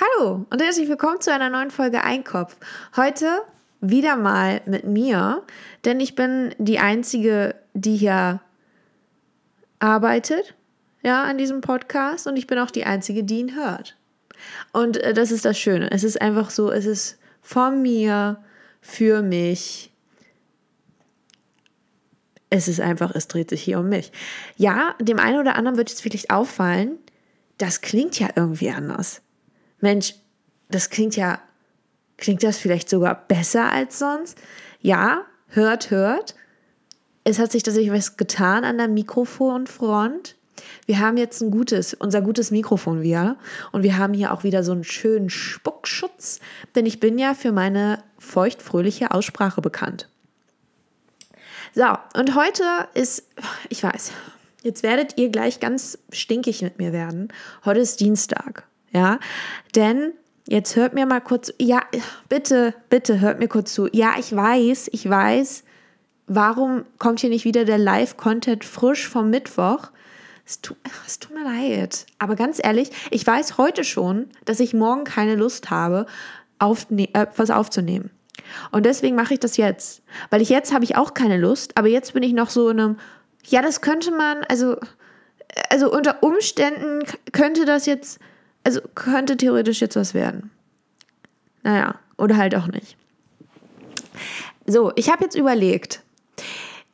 Hallo 0.00 0.46
und 0.48 0.62
herzlich 0.62 0.88
willkommen 0.88 1.20
zu 1.20 1.30
einer 1.30 1.50
neuen 1.50 1.70
Folge 1.70 2.02
Einkopf. 2.02 2.56
Heute 2.96 3.42
wieder 3.82 4.16
mal 4.16 4.62
mit 4.64 4.84
mir, 4.84 5.42
denn 5.84 6.00
ich 6.00 6.14
bin 6.14 6.54
die 6.56 6.78
Einzige, 6.78 7.54
die 7.74 7.96
hier 7.96 8.40
arbeitet, 9.78 10.54
ja, 11.02 11.24
an 11.24 11.36
diesem 11.36 11.60
Podcast 11.60 12.26
und 12.26 12.38
ich 12.38 12.46
bin 12.46 12.58
auch 12.58 12.70
die 12.70 12.84
Einzige, 12.84 13.24
die 13.24 13.40
ihn 13.40 13.54
hört. 13.54 13.98
Und 14.72 14.96
äh, 14.96 15.12
das 15.12 15.30
ist 15.32 15.44
das 15.44 15.58
Schöne. 15.58 15.90
Es 15.90 16.02
ist 16.02 16.18
einfach 16.18 16.48
so, 16.48 16.70
es 16.70 16.86
ist 16.86 17.18
von 17.42 17.82
mir, 17.82 18.42
für 18.80 19.20
mich. 19.20 19.92
Es 22.48 22.68
ist 22.68 22.80
einfach, 22.80 23.14
es 23.14 23.28
dreht 23.28 23.50
sich 23.50 23.62
hier 23.62 23.80
um 23.80 23.90
mich. 23.90 24.12
Ja, 24.56 24.94
dem 24.98 25.18
einen 25.18 25.40
oder 25.40 25.56
anderen 25.56 25.76
wird 25.76 25.90
jetzt 25.90 26.00
vielleicht 26.00 26.30
auffallen, 26.30 26.96
das 27.58 27.82
klingt 27.82 28.18
ja 28.18 28.30
irgendwie 28.34 28.70
anders. 28.70 29.20
Mensch, 29.80 30.14
das 30.68 30.90
klingt 30.90 31.16
ja, 31.16 31.40
klingt 32.16 32.42
das 32.42 32.58
vielleicht 32.58 32.88
sogar 32.88 33.14
besser 33.26 33.70
als 33.70 33.98
sonst? 33.98 34.38
Ja, 34.80 35.24
hört, 35.48 35.90
hört. 35.90 36.34
Es 37.24 37.38
hat 37.38 37.52
sich 37.52 37.62
tatsächlich 37.62 37.92
was 37.92 38.16
getan 38.16 38.64
an 38.64 38.78
der 38.78 38.88
Mikrofonfront. 38.88 40.36
Wir 40.86 40.98
haben 40.98 41.16
jetzt 41.16 41.40
ein 41.40 41.50
gutes, 41.50 41.94
unser 41.94 42.20
gutes 42.22 42.50
Mikrofon 42.50 43.02
wieder. 43.02 43.36
Und 43.72 43.82
wir 43.82 43.96
haben 43.98 44.14
hier 44.14 44.32
auch 44.32 44.44
wieder 44.44 44.62
so 44.62 44.72
einen 44.72 44.84
schönen 44.84 45.30
Spuckschutz, 45.30 46.40
denn 46.74 46.86
ich 46.86 47.00
bin 47.00 47.18
ja 47.18 47.34
für 47.34 47.52
meine 47.52 48.02
feuchtfröhliche 48.18 49.10
Aussprache 49.10 49.60
bekannt. 49.60 50.08
So, 51.74 51.86
und 52.14 52.34
heute 52.34 52.64
ist, 52.94 53.28
ich 53.68 53.82
weiß, 53.82 54.12
jetzt 54.62 54.82
werdet 54.82 55.18
ihr 55.18 55.30
gleich 55.30 55.60
ganz 55.60 55.98
stinkig 56.12 56.62
mit 56.62 56.78
mir 56.78 56.92
werden. 56.92 57.28
Heute 57.64 57.80
ist 57.80 58.00
Dienstag, 58.00 58.64
ja, 58.92 59.18
denn 59.74 60.12
jetzt 60.46 60.76
hört 60.76 60.94
mir 60.94 61.06
mal 61.06 61.20
kurz, 61.20 61.52
ja, 61.60 61.82
bitte, 62.28 62.74
bitte 62.88 63.20
hört 63.20 63.38
mir 63.38 63.48
kurz 63.48 63.72
zu. 63.72 63.88
Ja, 63.92 64.14
ich 64.18 64.34
weiß, 64.34 64.90
ich 64.92 65.08
weiß, 65.08 65.64
warum 66.26 66.84
kommt 66.98 67.20
hier 67.20 67.30
nicht 67.30 67.44
wieder 67.44 67.64
der 67.64 67.78
Live-Content 67.78 68.64
frisch 68.64 69.08
vom 69.08 69.30
Mittwoch? 69.30 69.90
Es 70.46 70.60
tut, 70.60 70.76
es 71.06 71.18
tut 71.18 71.34
mir 71.34 71.44
leid. 71.44 72.06
Aber 72.18 72.34
ganz 72.34 72.60
ehrlich, 72.62 72.90
ich 73.10 73.26
weiß 73.26 73.58
heute 73.58 73.84
schon, 73.84 74.28
dass 74.44 74.60
ich 74.60 74.74
morgen 74.74 75.04
keine 75.04 75.36
Lust 75.36 75.70
habe, 75.70 76.06
auf, 76.58 76.86
äh, 76.90 77.26
was 77.36 77.50
aufzunehmen. 77.50 78.10
Und 78.70 78.86
deswegen 78.86 79.16
mache 79.16 79.34
ich 79.34 79.40
das 79.40 79.56
jetzt. 79.56 80.02
Weil 80.30 80.42
ich 80.42 80.48
jetzt 80.48 80.72
habe 80.72 80.84
ich 80.84 80.96
auch 80.96 81.14
keine 81.14 81.36
Lust, 81.36 81.76
aber 81.76 81.88
jetzt 81.88 82.14
bin 82.14 82.22
ich 82.22 82.32
noch 82.32 82.50
so 82.50 82.68
in 82.68 82.80
einem, 82.80 82.98
ja, 83.46 83.62
das 83.62 83.80
könnte 83.80 84.10
man, 84.10 84.44
also, 84.48 84.76
also 85.68 85.92
unter 85.92 86.22
Umständen 86.22 87.00
könnte 87.32 87.64
das 87.64 87.86
jetzt, 87.86 88.18
also 88.64 88.80
könnte 88.94 89.36
theoretisch 89.36 89.80
jetzt 89.80 89.96
was 89.96 90.14
werden. 90.14 90.50
Naja, 91.62 91.96
oder 92.16 92.36
halt 92.36 92.54
auch 92.54 92.66
nicht. 92.66 92.96
So, 94.66 94.92
ich 94.96 95.10
habe 95.10 95.24
jetzt 95.24 95.34
überlegt, 95.34 96.02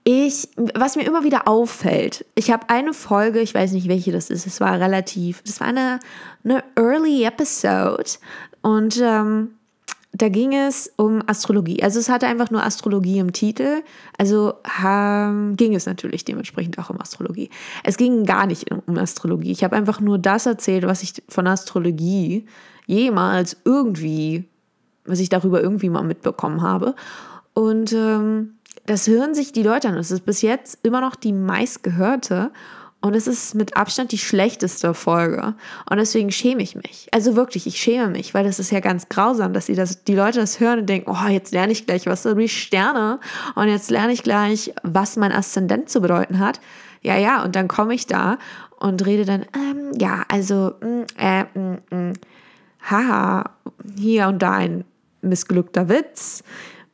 ich, 0.05 0.49
was 0.75 0.95
mir 0.97 1.05
immer 1.05 1.25
wieder 1.25 1.49
auffällt, 1.49 2.25
ich 2.37 2.51
habe 2.51 2.69
eine 2.71 2.95
Folge, 2.95 3.41
ich 3.41 3.55
weiß 3.55 3.73
nicht 3.73 3.89
welche 3.89 4.13
das 4.13 4.31
ist, 4.31 4.47
es 4.47 4.61
war 4.61 4.79
relativ, 4.79 5.43
das 5.43 5.61
war 5.61 5.67
eine, 5.67 5.99
eine 6.45 6.63
Early 6.77 7.25
Episode 7.25 8.05
und 8.63 9.01
ähm, 9.03 9.57
da 10.17 10.31
ging 10.31 10.55
es 10.55 10.91
um 10.97 11.23
Astrologie. 11.27 11.83
Also 11.83 12.01
es 12.01 12.09
hatte 12.09 12.27
einfach 12.27 12.51
nur 12.51 12.65
Astrologie 12.65 13.19
im 13.19 13.33
Titel, 13.33 13.83
also 14.17 14.55
ähm, 14.83 15.57
ging 15.57 15.75
es 15.75 15.85
natürlich 15.85 16.25
dementsprechend 16.25 16.79
auch 16.79 16.89
um 16.89 16.99
Astrologie. 17.01 17.51
Es 17.85 17.99
ging 17.99 18.25
gar 18.25 18.47
nicht 18.47 18.71
um 18.87 18.97
Astrologie. 18.97 19.53
Ich 19.53 19.63
habe 19.63 19.77
einfach 19.77 20.01
nur 20.01 20.19
das 20.19 20.47
erzählt, 20.47 20.87
was 20.87 21.03
ich 21.03 21.23
von 21.29 21.47
Astrologie 21.47 22.47
jemals 22.87 23.59
irgendwie, 23.65 24.45
was 25.05 25.21
ich 25.21 25.29
darüber 25.29 25.61
irgendwie 25.61 25.91
mal 25.91 26.03
mitbekommen 26.03 26.63
habe. 26.63 26.95
Und 27.53 27.93
ähm, 27.93 28.55
das 28.87 29.09
hören 29.09 29.35
sich 29.35 29.53
die 29.53 29.63
Leute 29.63 29.89
an. 29.89 29.99
Es 29.99 30.11
ist 30.11 30.25
bis 30.25 30.41
jetzt 30.41 30.79
immer 30.83 31.03
noch 31.03 31.15
die 31.15 31.33
meistgehörte 31.33 32.53
und 33.07 33.15
es 33.15 33.27
ist 33.27 33.55
mit 33.55 33.77
Abstand 33.77 34.13
die 34.13 34.19
schlechteste 34.19 34.93
Folge. 34.95 35.55
Und 35.89 35.99
deswegen 35.99 36.31
schäme 36.31 36.63
ich 36.63 36.75
mich. 36.75 37.09
Also 37.13 37.37
wirklich, 37.37 37.67
ich 37.67 37.81
schäme 37.81 38.09
mich, 38.09 38.35
weil 38.35 38.45
das 38.45 38.59
ist 38.59 38.71
ja 38.71 38.81
ganz 38.81 39.09
grausam, 39.09 39.53
dass 39.53 39.67
die, 39.67 39.75
das, 39.75 40.05
die 40.05 40.15
Leute 40.15 40.41
das 40.41 40.61
hören 40.61 40.81
und 40.81 40.87
denken, 40.87 41.11
oh, 41.11 41.29
jetzt 41.29 41.53
lerne 41.53 41.73
ich 41.73 41.87
gleich 41.87 42.07
was 42.07 42.25
über 42.25 42.41
die 42.41 42.49
Sterne 42.49 43.21
und 43.55 43.69
jetzt 43.69 43.91
lerne 43.91 44.13
ich 44.13 44.23
gleich, 44.23 44.75
was 44.83 45.17
mein 45.17 45.33
Aszendent 45.33 45.89
zu 45.89 46.01
bedeuten 46.01 46.39
hat. 46.41 46.61
Ja, 47.03 47.17
ja, 47.17 47.45
und 47.45 47.55
dann 47.55 47.69
komme 47.69 47.95
ich 47.95 48.07
da 48.07 48.39
und 48.79 49.07
rede 49.07 49.25
dann, 49.25 49.43
ähm, 49.55 49.93
ja, 49.99 50.25
also, 50.29 50.73
mm, 50.81 51.03
äh, 51.19 51.45
mm, 51.45 51.79
mm, 51.91 52.13
haha, 52.91 53.51
hier 53.97 54.29
und 54.29 54.41
da 54.41 54.53
ein 54.53 54.85
missglückter 55.23 55.89
Witz 55.89 56.43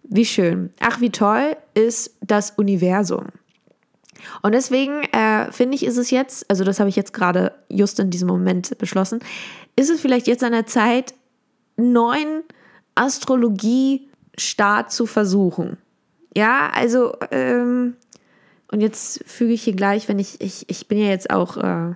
wie 0.04 0.26
schön. 0.26 0.70
Ach, 0.80 1.00
wie 1.00 1.10
toll 1.10 1.56
ist 1.74 2.16
das 2.20 2.50
Universum. 2.52 3.26
Und 4.42 4.52
deswegen 4.52 5.02
äh, 5.12 5.50
finde 5.52 5.74
ich, 5.74 5.84
ist 5.84 5.96
es 5.96 6.10
jetzt, 6.10 6.48
also 6.50 6.64
das 6.64 6.80
habe 6.80 6.88
ich 6.88 6.96
jetzt 6.96 7.12
gerade 7.12 7.52
just 7.68 7.98
in 7.98 8.10
diesem 8.10 8.28
Moment 8.28 8.76
beschlossen, 8.78 9.20
ist 9.76 9.90
es 9.90 10.00
vielleicht 10.00 10.26
jetzt 10.26 10.44
an 10.44 10.52
der 10.52 10.66
Zeit, 10.66 11.14
neuen 11.76 12.42
Astrologie-Start 12.94 14.92
zu 14.92 15.06
versuchen. 15.06 15.78
Ja, 16.36 16.70
also, 16.74 17.14
ähm, 17.30 17.94
und 18.70 18.80
jetzt 18.80 19.22
füge 19.26 19.52
ich 19.52 19.62
hier 19.62 19.74
gleich, 19.74 20.08
wenn 20.08 20.18
ich, 20.18 20.40
ich, 20.40 20.68
ich 20.68 20.88
bin 20.88 20.98
ja 20.98 21.08
jetzt 21.08 21.30
auch, 21.30 21.56
äh, 21.56 21.94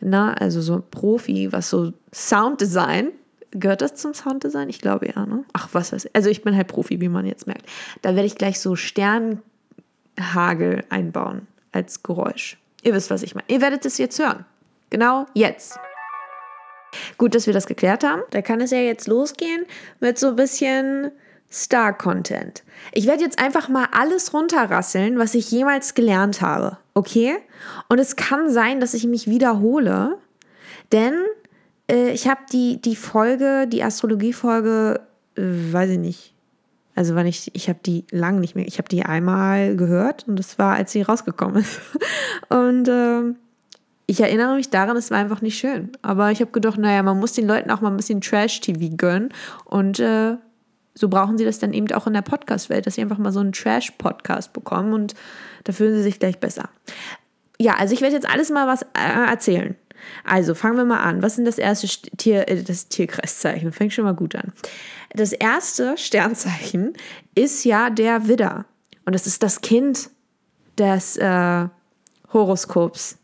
na, 0.00 0.34
also 0.34 0.60
so 0.60 0.82
Profi, 0.90 1.52
was 1.52 1.70
so 1.70 1.92
Sounddesign 2.12 3.10
Gehört 3.56 3.82
das 3.82 3.94
zum 3.94 4.14
Sounddesign? 4.14 4.68
Ich 4.68 4.80
glaube 4.80 5.12
ja, 5.14 5.26
ne? 5.26 5.44
Ach, 5.52 5.68
was 5.72 5.92
weiß 5.92 6.06
ich. 6.06 6.16
Also 6.16 6.28
ich 6.28 6.42
bin 6.42 6.56
halt 6.56 6.66
Profi, 6.66 7.00
wie 7.00 7.08
man 7.08 7.24
jetzt 7.24 7.46
merkt. 7.46 7.66
Da 8.02 8.16
werde 8.16 8.26
ich 8.26 8.34
gleich 8.34 8.58
so 8.58 8.74
Sternhagel 8.74 9.42
einbauen 10.88 11.46
als 11.74 12.02
Geräusch. 12.02 12.58
Ihr 12.82 12.94
wisst, 12.94 13.10
was 13.10 13.22
ich 13.22 13.34
meine. 13.34 13.46
Ihr 13.48 13.60
werdet 13.60 13.84
es 13.86 13.98
jetzt 13.98 14.18
hören. 14.18 14.44
Genau 14.90 15.26
jetzt. 15.34 15.78
Gut, 17.18 17.34
dass 17.34 17.46
wir 17.46 17.54
das 17.54 17.66
geklärt 17.66 18.04
haben. 18.04 18.22
Da 18.30 18.42
kann 18.42 18.60
es 18.60 18.70
ja 18.70 18.78
jetzt 18.78 19.08
losgehen 19.08 19.64
mit 20.00 20.18
so 20.18 20.28
ein 20.28 20.36
bisschen 20.36 21.10
Star-Content. 21.50 22.62
Ich 22.92 23.06
werde 23.06 23.22
jetzt 23.22 23.38
einfach 23.38 23.68
mal 23.68 23.88
alles 23.92 24.32
runterrasseln, 24.32 25.18
was 25.18 25.34
ich 25.34 25.50
jemals 25.50 25.94
gelernt 25.94 26.40
habe. 26.40 26.78
Okay? 26.94 27.36
Und 27.88 27.98
es 27.98 28.16
kann 28.16 28.50
sein, 28.50 28.80
dass 28.80 28.94
ich 28.94 29.06
mich 29.06 29.28
wiederhole, 29.28 30.18
denn 30.92 31.14
äh, 31.90 32.10
ich 32.10 32.28
habe 32.28 32.40
die, 32.52 32.80
die 32.80 32.96
Folge, 32.96 33.66
die 33.68 33.82
Astrologie-Folge, 33.82 35.00
äh, 35.36 35.42
weiß 35.42 35.90
ich 35.90 35.98
nicht. 35.98 36.33
Also 36.94 37.14
wann 37.14 37.26
ich, 37.26 37.50
ich 37.54 37.68
habe 37.68 37.80
die 37.84 38.04
lang 38.10 38.40
nicht 38.40 38.54
mehr, 38.54 38.66
ich 38.66 38.78
habe 38.78 38.88
die 38.88 39.04
einmal 39.04 39.76
gehört 39.76 40.28
und 40.28 40.38
das 40.38 40.58
war, 40.58 40.74
als 40.74 40.92
sie 40.92 41.02
rausgekommen 41.02 41.56
ist. 41.56 41.80
Und 42.48 42.88
äh, 42.88 43.34
ich 44.06 44.20
erinnere 44.20 44.54
mich 44.54 44.70
daran, 44.70 44.96
es 44.96 45.10
war 45.10 45.18
einfach 45.18 45.40
nicht 45.40 45.58
schön. 45.58 45.90
Aber 46.02 46.30
ich 46.30 46.40
habe 46.40 46.50
gedacht, 46.50 46.78
naja, 46.78 47.02
man 47.02 47.18
muss 47.18 47.32
den 47.32 47.48
Leuten 47.48 47.70
auch 47.70 47.80
mal 47.80 47.90
ein 47.90 47.96
bisschen 47.96 48.20
Trash-TV 48.20 48.96
gönnen. 48.96 49.30
Und 49.64 49.98
äh, 49.98 50.36
so 50.94 51.08
brauchen 51.08 51.38
sie 51.38 51.44
das 51.44 51.58
dann 51.58 51.72
eben 51.72 51.90
auch 51.92 52.06
in 52.06 52.12
der 52.12 52.22
Podcast-Welt, 52.22 52.86
dass 52.86 52.94
sie 52.94 53.02
einfach 53.02 53.18
mal 53.18 53.32
so 53.32 53.40
einen 53.40 53.52
Trash-Podcast 53.52 54.52
bekommen 54.52 54.92
und 54.92 55.14
da 55.64 55.72
fühlen 55.72 55.94
sie 55.94 56.02
sich 56.02 56.20
gleich 56.20 56.38
besser. 56.38 56.68
Ja, 57.58 57.74
also 57.74 57.94
ich 57.94 58.00
werde 58.00 58.14
jetzt 58.14 58.28
alles 58.28 58.50
mal 58.50 58.66
was 58.66 58.82
äh, 58.82 59.28
erzählen. 59.28 59.76
Also 60.24 60.54
fangen 60.54 60.76
wir 60.76 60.84
mal 60.84 61.00
an. 61.00 61.22
Was 61.22 61.38
ist 61.38 61.46
das 61.46 61.58
erste 61.58 61.86
Tier, 62.16 62.48
äh, 62.48 62.62
das 62.62 62.88
Tierkreiszeichen? 62.88 63.72
Fängt 63.72 63.92
schon 63.92 64.04
mal 64.04 64.14
gut 64.14 64.34
an. 64.34 64.52
Das 65.14 65.32
erste 65.32 65.96
Sternzeichen 65.96 66.94
ist 67.34 67.64
ja 67.64 67.90
der 67.90 68.28
Widder. 68.28 68.64
Und 69.04 69.14
das 69.14 69.26
ist 69.26 69.42
das 69.42 69.60
Kind 69.60 70.10
des 70.78 71.16
äh, 71.16 71.68
Horoskops, 72.32 73.18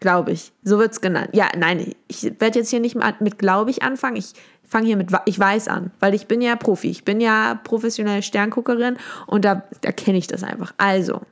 glaube 0.00 0.32
ich. 0.32 0.52
So 0.64 0.78
wird 0.78 0.92
es 0.92 1.00
genannt. 1.00 1.30
Ja, 1.32 1.48
nein, 1.56 1.94
ich 2.08 2.24
werde 2.38 2.58
jetzt 2.58 2.70
hier 2.70 2.80
nicht 2.80 2.96
mit 3.20 3.38
glaube 3.38 3.70
ich 3.70 3.82
anfangen. 3.82 4.16
Ich 4.16 4.32
fange 4.66 4.86
hier 4.86 4.96
mit 4.96 5.10
ich 5.24 5.38
weiß 5.38 5.68
an, 5.68 5.90
weil 6.00 6.14
ich 6.14 6.26
bin 6.26 6.40
ja 6.40 6.56
Profi. 6.56 6.90
Ich 6.90 7.04
bin 7.04 7.20
ja 7.20 7.60
professionelle 7.64 8.22
Sternguckerin 8.22 8.96
und 9.26 9.44
da, 9.44 9.64
da 9.80 9.92
kenne 9.92 10.18
ich 10.18 10.26
das 10.26 10.42
einfach. 10.42 10.74
Also, 10.76 11.22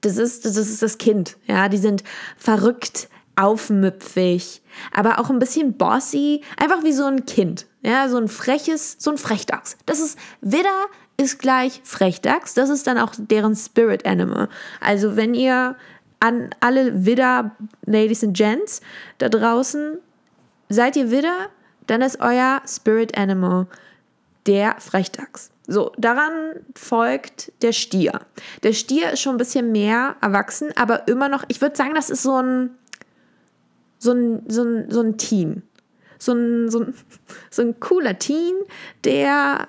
das 0.00 0.16
ist, 0.16 0.44
das 0.44 0.56
ist 0.56 0.82
das 0.82 0.98
Kind. 0.98 1.36
Ja, 1.46 1.68
die 1.68 1.78
sind 1.78 2.04
verrückt, 2.36 3.08
aufmüpfig, 3.38 4.62
aber 4.92 5.20
auch 5.20 5.30
ein 5.30 5.38
bisschen 5.38 5.74
bossy, 5.74 6.42
einfach 6.56 6.82
wie 6.82 6.92
so 6.92 7.04
ein 7.04 7.24
Kind. 7.24 7.66
Ja, 7.82 8.08
so 8.08 8.16
ein 8.16 8.28
freches, 8.28 8.96
so 8.98 9.12
ein 9.12 9.18
Frechdachs. 9.18 9.78
Das 9.86 10.00
ist 10.00 10.18
Widder 10.40 10.86
ist 11.16 11.38
gleich 11.38 11.80
Frechdachs. 11.84 12.54
Das 12.54 12.68
ist 12.70 12.86
dann 12.86 12.98
auch 12.98 13.12
deren 13.16 13.54
Spirit 13.54 14.06
Animal. 14.06 14.48
Also 14.80 15.16
wenn 15.16 15.34
ihr 15.34 15.76
an 16.20 16.50
alle 16.60 17.06
Widder, 17.06 17.52
Ladies 17.86 18.24
and 18.24 18.36
Gents 18.36 18.80
da 19.18 19.28
draußen, 19.28 19.98
seid 20.68 20.96
ihr 20.96 21.10
Widder, 21.10 21.48
dann 21.86 22.02
ist 22.02 22.20
euer 22.20 22.60
Spirit 22.66 23.16
Animal 23.16 23.66
der 24.46 24.76
Frechdachs. 24.78 25.50
So, 25.66 25.92
daran 25.98 26.32
folgt 26.74 27.52
der 27.62 27.72
Stier. 27.72 28.20
Der 28.62 28.72
Stier 28.72 29.12
ist 29.12 29.20
schon 29.20 29.34
ein 29.34 29.38
bisschen 29.38 29.70
mehr 29.70 30.16
erwachsen, 30.20 30.70
aber 30.76 31.06
immer 31.06 31.28
noch, 31.28 31.44
ich 31.48 31.60
würde 31.60 31.76
sagen, 31.76 31.94
das 31.94 32.10
ist 32.10 32.22
so 32.22 32.40
ein 32.40 32.70
so 33.98 34.12
ein, 34.12 34.42
so 34.48 34.62
ein, 34.62 34.90
so 34.90 35.00
ein 35.00 35.18
Team. 35.18 35.62
so 36.18 36.32
ein, 36.32 36.70
so 36.70 36.80
ein, 36.80 36.94
so 37.50 37.62
ein 37.62 37.80
cooler 37.80 38.18
Teen, 38.18 38.54
der 39.04 39.68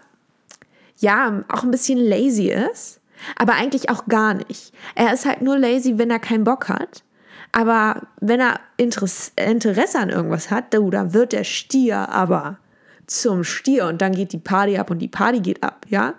ja 0.97 1.43
auch 1.49 1.63
ein 1.63 1.71
bisschen 1.71 1.99
lazy 1.99 2.49
ist, 2.49 2.99
aber 3.35 3.53
eigentlich 3.53 3.89
auch 3.89 4.05
gar 4.05 4.33
nicht. 4.33 4.73
Er 4.95 5.13
ist 5.13 5.25
halt 5.25 5.41
nur 5.41 5.57
lazy, 5.57 5.97
wenn 5.97 6.11
er 6.11 6.19
keinen 6.19 6.43
Bock 6.43 6.69
hat. 6.69 7.03
Aber 7.51 8.07
wenn 8.19 8.39
er 8.39 8.59
Interesse, 8.77 9.31
Interesse 9.35 9.99
an 9.99 10.09
irgendwas 10.09 10.51
hat, 10.51 10.73
dann 10.73 11.13
wird 11.13 11.33
der 11.33 11.43
Stier 11.43 12.09
aber 12.09 12.59
zum 13.07 13.43
Stier 13.43 13.87
und 13.87 14.01
dann 14.01 14.13
geht 14.13 14.33
die 14.33 14.37
Party 14.37 14.77
ab 14.77 14.91
und 14.91 14.99
die 14.99 15.07
Party 15.07 15.39
geht 15.39 15.63
ab, 15.63 15.85
ja. 15.89 16.13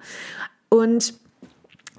Und 0.69 1.15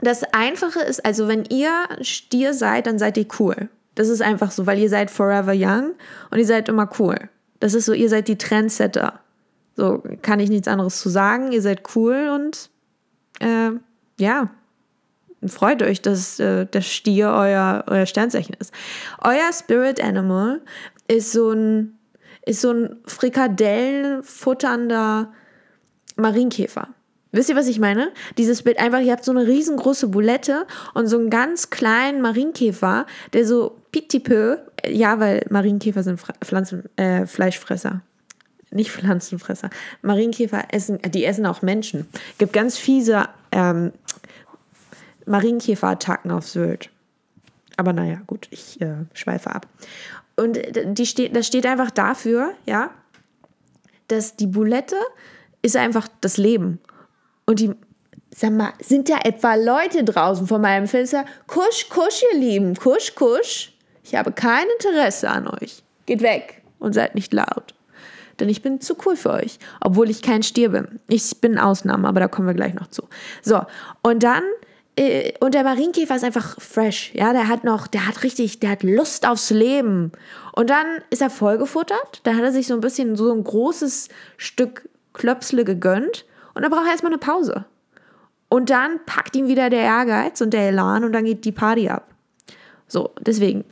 das 0.02 0.24
Einfache 0.34 0.82
ist, 0.82 1.06
also 1.06 1.28
wenn 1.28 1.46
ihr 1.46 1.72
Stier 2.02 2.54
seid, 2.54 2.88
dann 2.88 3.00
seid 3.00 3.18
ihr 3.18 3.28
cool. 3.40 3.70
Das 3.96 4.08
ist 4.08 4.22
einfach 4.22 4.52
so, 4.52 4.66
weil 4.66 4.80
ihr 4.80 4.90
seid 4.90 5.12
forever 5.12 5.54
young 5.56 5.94
und 6.30 6.40
ihr 6.40 6.46
seid 6.46 6.70
immer 6.70 6.90
cool. 7.00 7.18
Das 7.60 7.74
ist 7.74 7.86
so, 7.86 7.94
ihr 7.94 8.10
seid 8.10 8.28
die 8.28 8.38
Trendsetter. 8.38 9.20
So 9.76 10.04
kann 10.22 10.40
ich 10.40 10.50
nichts 10.50 10.68
anderes 10.68 11.00
zu 11.00 11.10
sagen. 11.10 11.52
Ihr 11.52 11.62
seid 11.62 11.84
cool 11.96 12.30
und 12.34 12.70
äh, 13.40 13.72
ja, 14.20 14.50
freut 15.46 15.84
euch, 15.84 16.02
dass 16.02 16.40
äh, 16.40 16.66
der 16.66 16.82
Stier 16.82 17.30
euer, 17.30 17.84
euer 17.88 18.06
Sternzeichen 18.06 18.56
ist. 18.60 18.74
Euer 19.24 19.54
Spirit 19.54 20.04
Animal 20.04 20.62
ist 21.08 21.32
so 21.32 21.52
ein, 21.52 21.98
ist 22.46 22.62
so 22.62 22.72
ein 22.72 22.98
frikadellenfutternder 23.06 25.32
Marienkäfer. 26.16 26.90
Wisst 27.32 27.50
ihr, 27.50 27.56
was 27.56 27.68
ich 27.68 27.80
meine? 27.80 28.12
Dieses 28.38 28.64
Bild 28.64 28.80
einfach, 28.80 29.00
ihr 29.00 29.12
habt 29.14 29.24
so 29.24 29.32
eine 29.32 29.48
riesengroße 29.48 30.08
Bulette 30.08 30.68
und 30.94 31.08
so 31.08 31.18
einen 31.18 31.30
ganz 31.30 31.70
kleinen 31.70 32.22
Marienkäfer, 32.22 33.06
der 33.34 33.46
so 33.46 33.78
pitipö, 33.92 34.58
ja, 34.86 35.20
weil 35.20 35.46
Marienkäfer 35.50 36.04
sind 36.04 36.20
Pflanzen, 36.20 36.84
äh, 36.98 37.26
Fleischfresser. 37.26 38.02
Nicht 38.72 38.92
Pflanzenfresser. 38.92 39.70
Marienkäfer 40.02 40.66
essen, 40.72 41.00
die 41.14 41.26
essen 41.26 41.46
auch 41.46 41.62
Menschen. 41.62 42.08
Gibt 42.38 42.54
ganz 42.54 42.78
fiese 42.78 43.28
ähm, 43.52 43.92
Marienkäferattacken 45.26 46.32
auf 46.32 46.48
Sylt. 46.48 46.90
Aber 47.78 47.94
naja, 47.94 48.22
gut, 48.28 48.48
ich 48.52 48.80
äh, 48.82 49.06
schweife 49.14 49.54
ab. 49.54 49.68
Und 50.36 50.60
die 50.86 51.06
steht, 51.06 51.36
das 51.36 51.48
steht 51.48 51.66
einfach 51.66 51.92
dafür, 51.92 52.54
ja, 52.66 52.92
dass 54.08 54.36
die 54.36 54.48
Bulette 54.48 54.96
ist 55.62 55.76
einfach 55.76 56.08
das 56.22 56.38
Leben. 56.38 56.80
Und 57.46 57.60
die, 57.60 57.72
sag 58.36 58.52
mal, 58.52 58.74
sind 58.82 59.10
da 59.10 59.20
etwa 59.24 59.56
Leute 59.56 60.04
draußen 60.04 60.48
vor 60.48 60.60
meinem 60.60 60.88
Fenster? 60.88 61.26
Kusch, 61.48 61.90
kusch, 61.90 62.24
ihr 62.32 62.40
Lieben, 62.40 62.76
kusch, 62.76 63.16
kusch. 63.16 63.74
Ich 64.04 64.16
habe 64.16 64.32
kein 64.32 64.66
Interesse 64.80 65.30
an 65.30 65.48
euch. 65.48 65.84
Geht 66.06 66.22
weg 66.22 66.62
und 66.80 66.94
seid 66.94 67.16
nicht 67.16 67.34
laut. 67.34 67.74
Denn 68.40 68.50
ich 68.50 68.62
bin 68.62 68.82
zu 68.82 68.96
cool 69.06 69.16
für 69.16 69.32
euch, 69.32 69.60
obwohl 69.82 70.10
ich 70.10 70.22
kein 70.22 70.42
Stier 70.42 70.70
bin. 70.70 71.00
Ich 71.08 71.42
bin 71.42 71.60
Ausnahme, 71.60 72.08
aber 72.08 72.20
da 72.20 72.28
kommen 72.28 72.48
wir 72.48 72.56
gleich 72.56 72.74
noch 72.74 72.88
zu. 72.88 73.04
So, 73.44 73.62
und 74.02 74.24
dann 74.24 74.44
äh, 74.96 75.34
und 75.40 75.54
der 75.54 75.64
Marienkäfer 75.64 76.16
ist 76.16 76.24
einfach 76.24 76.60
fresh. 76.60 77.12
Ja, 77.14 77.34
der 77.34 77.48
hat 77.48 77.64
noch, 77.64 77.88
der 77.88 78.08
hat 78.08 78.24
richtig, 78.24 78.60
der 78.60 78.72
hat 78.72 78.84
Lust 78.84 79.28
aufs 79.28 79.50
Leben. 79.50 80.12
Und 80.54 80.70
dann 80.70 80.86
ist 81.10 81.22
er 81.22 81.30
vollgefuttert. 81.30 82.22
Da 82.24 82.36
hat 82.36 82.44
er 82.44 82.52
sich 82.52 82.68
so 82.68 82.74
ein 82.74 82.82
bisschen 82.82 83.16
so 83.16 83.32
ein 83.32 83.44
großes 83.44 84.10
Stück 84.38 84.90
Klöpsle 85.14 85.66
gegönnt. 85.66 86.26
Und 86.54 86.64
dann 86.64 86.72
braucht 86.72 86.86
er 86.86 86.92
erstmal 86.92 87.12
eine 87.12 87.20
Pause. 87.20 87.66
Und 88.50 88.70
dann 88.70 89.00
packt 89.06 89.36
ihn 89.36 89.48
wieder 89.48 89.70
der 89.70 89.82
Ehrgeiz 89.82 90.42
und 90.42 90.52
der 90.52 90.70
Elan 90.70 91.04
und 91.04 91.14
dann 91.14 91.24
geht 91.24 91.46
die 91.46 91.52
Party 91.52 91.90
ab. 91.90 92.08
So, 92.88 93.12
deswegen. 93.22 93.64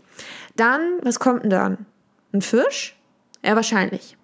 Dann, 0.56 1.00
was 1.04 1.20
kommt 1.20 1.44
denn 1.44 1.50
dann? 1.50 1.86
Ein 2.34 2.42
Fisch? 2.42 2.96
Ja, 3.44 3.56
wahrscheinlich. 3.56 4.18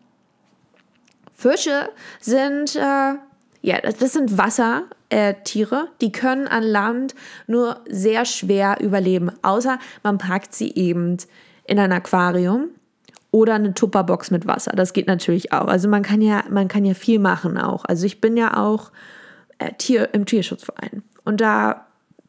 Fische 1.34 1.90
sind, 2.22 2.76
äh, 2.76 3.16
ja, 3.62 3.82
das, 3.82 4.14
sind 4.14 4.38
Wassertiere, 4.38 5.76
äh, 5.76 5.88
die 6.02 6.12
können 6.12 6.48
an 6.48 6.64
Land 6.64 7.16
nur 7.48 7.82
sehr 7.90 8.26
schwer 8.26 8.78
überleben, 8.80 9.32
außer 9.42 9.78
man 10.04 10.18
packt 10.18 10.54
sie 10.54 10.74
eben 10.74 11.18
in 11.66 11.80
ein 11.80 11.92
Aquarium 11.92 12.70
oder 13.36 13.56
eine 13.56 13.74
Tupperbox 13.74 14.32
mit 14.32 14.48
Wasser. 14.48 14.72
Das 14.78 14.94
geht 14.94 15.08
natürlich 15.08 15.52
auch. 15.52 15.68
Also 15.68 15.90
man 15.90 16.04
kann 16.04 16.22
ja, 16.22 16.46
man 16.50 16.70
kann 16.70 16.86
ja 16.86 16.94
viel 16.94 17.20
machen 17.20 17.58
auch. 17.58 17.84
Also 17.84 18.06
ich 18.06 18.22
bin 18.22 18.38
ja 18.38 18.56
auch 18.56 18.94
äh, 19.58 19.74
Tier, 19.78 20.14
im 20.14 20.26
Tierschutzverein 20.26 21.04
und 21.26 21.42
da, 21.42 21.86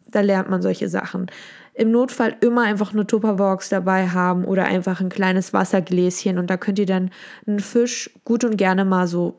da 0.08 0.20
lernt 0.20 0.50
man 0.50 0.62
solche 0.62 0.88
Sachen. 0.88 1.30
Im 1.74 1.92
Notfall 1.92 2.34
immer 2.40 2.62
einfach 2.62 2.92
eine 2.92 3.06
Tupperbox 3.06 3.68
dabei 3.68 4.08
haben 4.08 4.44
oder 4.44 4.64
einfach 4.64 5.00
ein 5.00 5.08
kleines 5.08 5.52
Wassergläschen 5.52 6.40
und 6.40 6.50
da 6.50 6.56
könnt 6.56 6.80
ihr 6.80 6.86
dann 6.86 7.10
einen 7.46 7.60
Fisch 7.60 8.10
gut 8.24 8.42
und 8.42 8.56
gerne 8.56 8.84
mal 8.84 9.06
so 9.06 9.38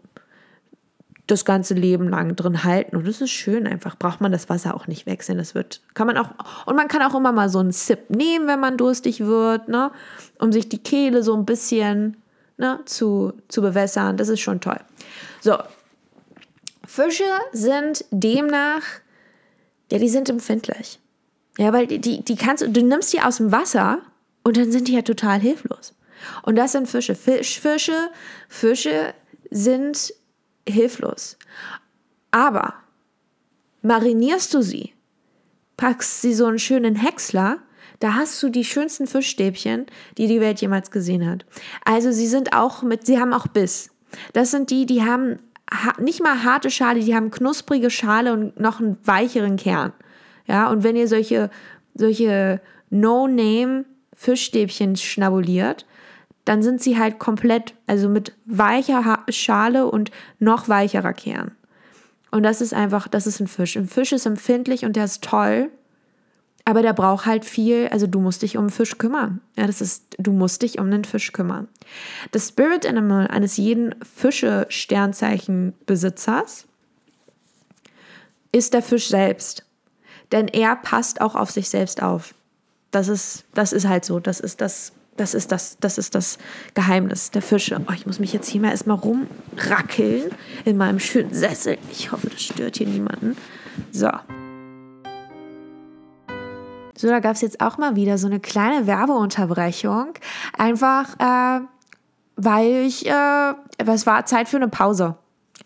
das 1.28 1.46
ganze 1.46 1.74
Leben 1.74 2.10
lang 2.10 2.36
drin 2.36 2.64
halten. 2.64 2.96
Und 2.96 3.08
das 3.08 3.22
ist 3.22 3.32
schön 3.32 3.68
einfach. 3.68 3.98
Braucht 3.98 4.22
man 4.22 4.32
das 4.32 4.50
Wasser 4.50 4.76
auch 4.76 4.88
nicht 4.88 5.06
wechseln. 5.06 5.38
Das 5.38 5.54
wird, 5.56 5.82
kann 5.94 6.08
man 6.08 6.18
auch, 6.18 6.30
und 6.66 6.76
man 6.76 6.88
kann 6.88 7.02
auch 7.02 7.16
immer 7.16 7.32
mal 7.32 7.50
so 7.50 7.60
einen 7.60 7.72
Sip 7.72 8.10
nehmen, 8.10 8.48
wenn 8.48 8.60
man 8.60 8.78
durstig 8.78 9.20
wird, 9.20 9.68
ne? 9.68 9.92
Um 10.40 10.52
sich 10.52 10.70
die 10.70 10.78
Kehle 10.78 11.24
so 11.24 11.36
ein 11.36 11.46
bisschen 11.46 12.18
ne, 12.58 12.80
zu, 12.86 13.34
zu 13.48 13.62
bewässern. 13.62 14.18
Das 14.18 14.30
ist 14.30 14.40
schon 14.40 14.62
toll. 14.62 14.80
So. 15.42 15.58
Fische 16.86 17.24
sind 17.52 18.06
demnach, 18.12 18.82
ja, 19.92 20.00
die 20.00 20.10
sind 20.10 20.30
empfindlich. 20.30 21.00
Ja, 21.58 21.74
weil 21.74 21.88
die, 21.88 22.00
die, 22.00 22.24
die 22.24 22.36
kannst 22.36 22.64
du, 22.64 22.84
nimmst 22.84 23.14
die 23.14 23.22
aus 23.22 23.38
dem 23.38 23.52
Wasser 23.52 24.00
und 24.44 24.58
dann 24.58 24.72
sind 24.72 24.88
die 24.88 24.94
ja 24.94 25.02
total 25.02 25.40
hilflos. 25.40 25.94
Und 26.44 26.56
das 26.56 26.72
sind 26.72 26.88
Fische. 26.88 27.16
Fisch, 27.16 27.60
Fische, 27.60 28.10
Fische 28.48 29.14
sind 29.52 30.14
hilflos. 30.68 31.38
Aber 32.32 32.74
marinierst 33.82 34.54
du 34.54 34.62
sie, 34.62 34.94
packst 35.78 36.22
sie 36.22 36.34
so 36.34 36.46
einen 36.46 36.60
schönen 36.60 36.96
Häcksler, 36.96 37.60
da 38.00 38.14
hast 38.14 38.42
du 38.44 38.50
die 38.50 38.66
schönsten 38.66 39.08
Fischstäbchen, 39.08 39.88
die 40.18 40.28
die 40.28 40.40
Welt 40.40 40.62
jemals 40.62 40.92
gesehen 40.92 41.28
hat. 41.28 41.46
Also 41.84 42.12
sie 42.12 42.28
sind 42.28 42.54
auch 42.54 42.84
mit, 42.84 43.06
sie 43.06 43.20
haben 43.20 43.34
auch 43.34 43.48
Biss. 43.48 43.90
Das 44.34 44.52
sind 44.52 44.70
die, 44.70 44.86
die 44.86 45.04
haben 45.04 45.40
nicht 46.00 46.22
mal 46.22 46.44
harte 46.44 46.70
Schale, 46.70 47.00
die 47.00 47.16
haben 47.16 47.32
knusprige 47.32 47.90
Schale 47.90 48.34
und 48.34 48.60
noch 48.60 48.80
einen 48.80 48.98
weicheren 49.04 49.58
Kern. 49.58 49.94
Ja, 50.48 50.70
und 50.70 50.84
wenn 50.84 50.96
ihr 50.96 51.08
solche, 51.08 51.50
solche 51.94 52.62
No-Name 52.90 53.86
Fischstäbchen 54.16 54.96
schnabuliert, 54.96 55.86
dann 56.48 56.64
sind 56.64 56.82
sie 56.82 56.98
halt 56.98 57.20
komplett, 57.20 57.74
also 57.88 58.08
mit 58.08 58.32
weicher 58.46 59.26
Schale 59.30 59.90
und 59.90 60.12
noch 60.40 60.70
weicherer 60.70 61.12
Kern. 61.14 61.52
Und 62.32 62.44
das 62.44 62.62
ist 62.62 62.74
einfach, 62.74 63.08
das 63.08 63.28
ist 63.28 63.40
ein 63.40 63.48
Fisch. 63.48 63.76
Ein 63.76 63.88
Fisch 63.88 64.14
ist 64.14 64.26
empfindlich 64.26 64.86
und 64.86 64.96
der 64.96 65.06
ist 65.06 65.24
toll, 65.24 65.70
aber 66.64 66.82
der 66.82 66.94
braucht 66.94 67.26
halt 67.26 67.44
viel, 67.46 67.88
also 67.90 68.08
du 68.08 68.20
musst 68.20 68.42
dich 68.42 68.58
um 68.58 68.64
einen 68.64 68.70
Fisch 68.70 68.98
kümmern. 68.98 69.42
Ja, 69.58 69.68
das 69.68 69.82
ist, 69.82 70.16
du 70.18 70.32
musst 70.32 70.62
dich 70.62 70.80
um 70.80 70.86
einen 70.88 71.06
Fisch 71.06 71.34
kümmern. 71.34 71.68
Das 72.32 72.48
Spirit 72.50 72.86
Animal 72.86 73.28
eines 73.28 73.58
jeden 73.58 73.96
Fische-Sternzeichen-Besitzers 74.04 76.66
ist 78.52 78.74
der 78.74 78.82
Fisch 78.82 79.08
selbst. 79.10 79.66
Denn 80.32 80.48
er 80.48 80.76
passt 80.76 81.22
auch 81.22 81.36
auf 81.36 81.52
sich 81.52 81.70
selbst 81.70 82.02
auf. 82.04 82.34
Das 82.92 83.08
ist, 83.08 83.46
das 83.54 83.72
ist 83.74 83.88
halt 83.88 84.06
so. 84.06 84.20
Das 84.20 84.40
ist 84.40 84.62
das 84.62 84.94
das 85.18 85.34
ist 85.34 85.52
das, 85.52 85.78
das 85.80 85.98
ist 85.98 86.16
das 86.16 86.38
Geheimnis 86.74 87.32
der 87.32 87.42
Fische. 87.42 87.82
Oh, 87.88 87.94
ich 87.94 88.06
muss 88.06 88.20
mich 88.20 88.34
jetzt 88.34 88.48
hier 88.48 88.62
mal 88.62 88.72
erstmal 88.72 88.98
rumrackeln 88.98 90.32
in 90.64 90.78
meinem 90.78 91.00
schönen 91.00 91.34
Sessel. 91.34 91.78
Ich 91.92 92.12
hoffe, 92.12 92.30
das 92.30 92.42
stört 92.42 92.78
hier 92.78 92.88
niemanden. 92.88 93.36
So. 93.92 94.10
So, 96.96 97.08
da 97.08 97.20
gab 97.20 97.36
es 97.36 97.42
jetzt 97.42 97.62
auch 97.62 97.78
mal 97.78 97.96
wieder 97.96 98.18
so 98.18 98.28
eine 98.28 98.40
kleine 98.40 98.88
Werbeunterbrechung. 98.88 100.14
Einfach, 100.58 101.16
äh, 101.20 101.62
weil 102.36 102.86
ich, 102.88 103.06
äh, 103.06 103.54
es 103.78 104.08
war 104.08 104.26
Zeit 104.26 104.50
für 104.50 104.58
eine 104.58 104.68
Pause. 104.68 105.16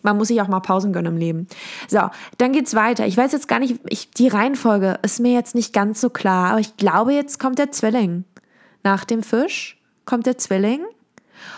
Man 0.04 0.18
muss 0.18 0.30
sich 0.30 0.42
auch 0.42 0.48
mal 0.48 0.60
Pausen 0.62 0.94
gönnen 0.94 1.14
im 1.14 1.20
Leben. 1.20 1.48
So, 1.88 2.00
dann 2.38 2.52
geht's 2.54 2.76
weiter. 2.76 3.06
Ich 3.06 3.16
weiß 3.16 3.32
jetzt 3.34 3.48
gar 3.48 3.60
nicht, 3.60 3.80
ich, 3.88 4.12
die 4.12 4.28
Reihenfolge 4.28 5.00
ist 5.04 5.20
mir 5.20 5.34
jetzt 5.34 5.56
nicht 5.56 5.74
ganz 5.74 6.02
so 6.02 6.10
klar, 6.10 6.52
aber 6.52 6.60
ich 6.60 6.76
glaube, 6.78 7.14
jetzt 7.14 7.40
kommt 7.40 7.60
der 7.60 7.72
Zwilling. 7.72 8.26
Nach 8.84 9.06
dem 9.06 9.24
Fisch 9.24 9.80
kommt 10.06 10.26
der 10.26 10.38
Zwilling 10.38 10.84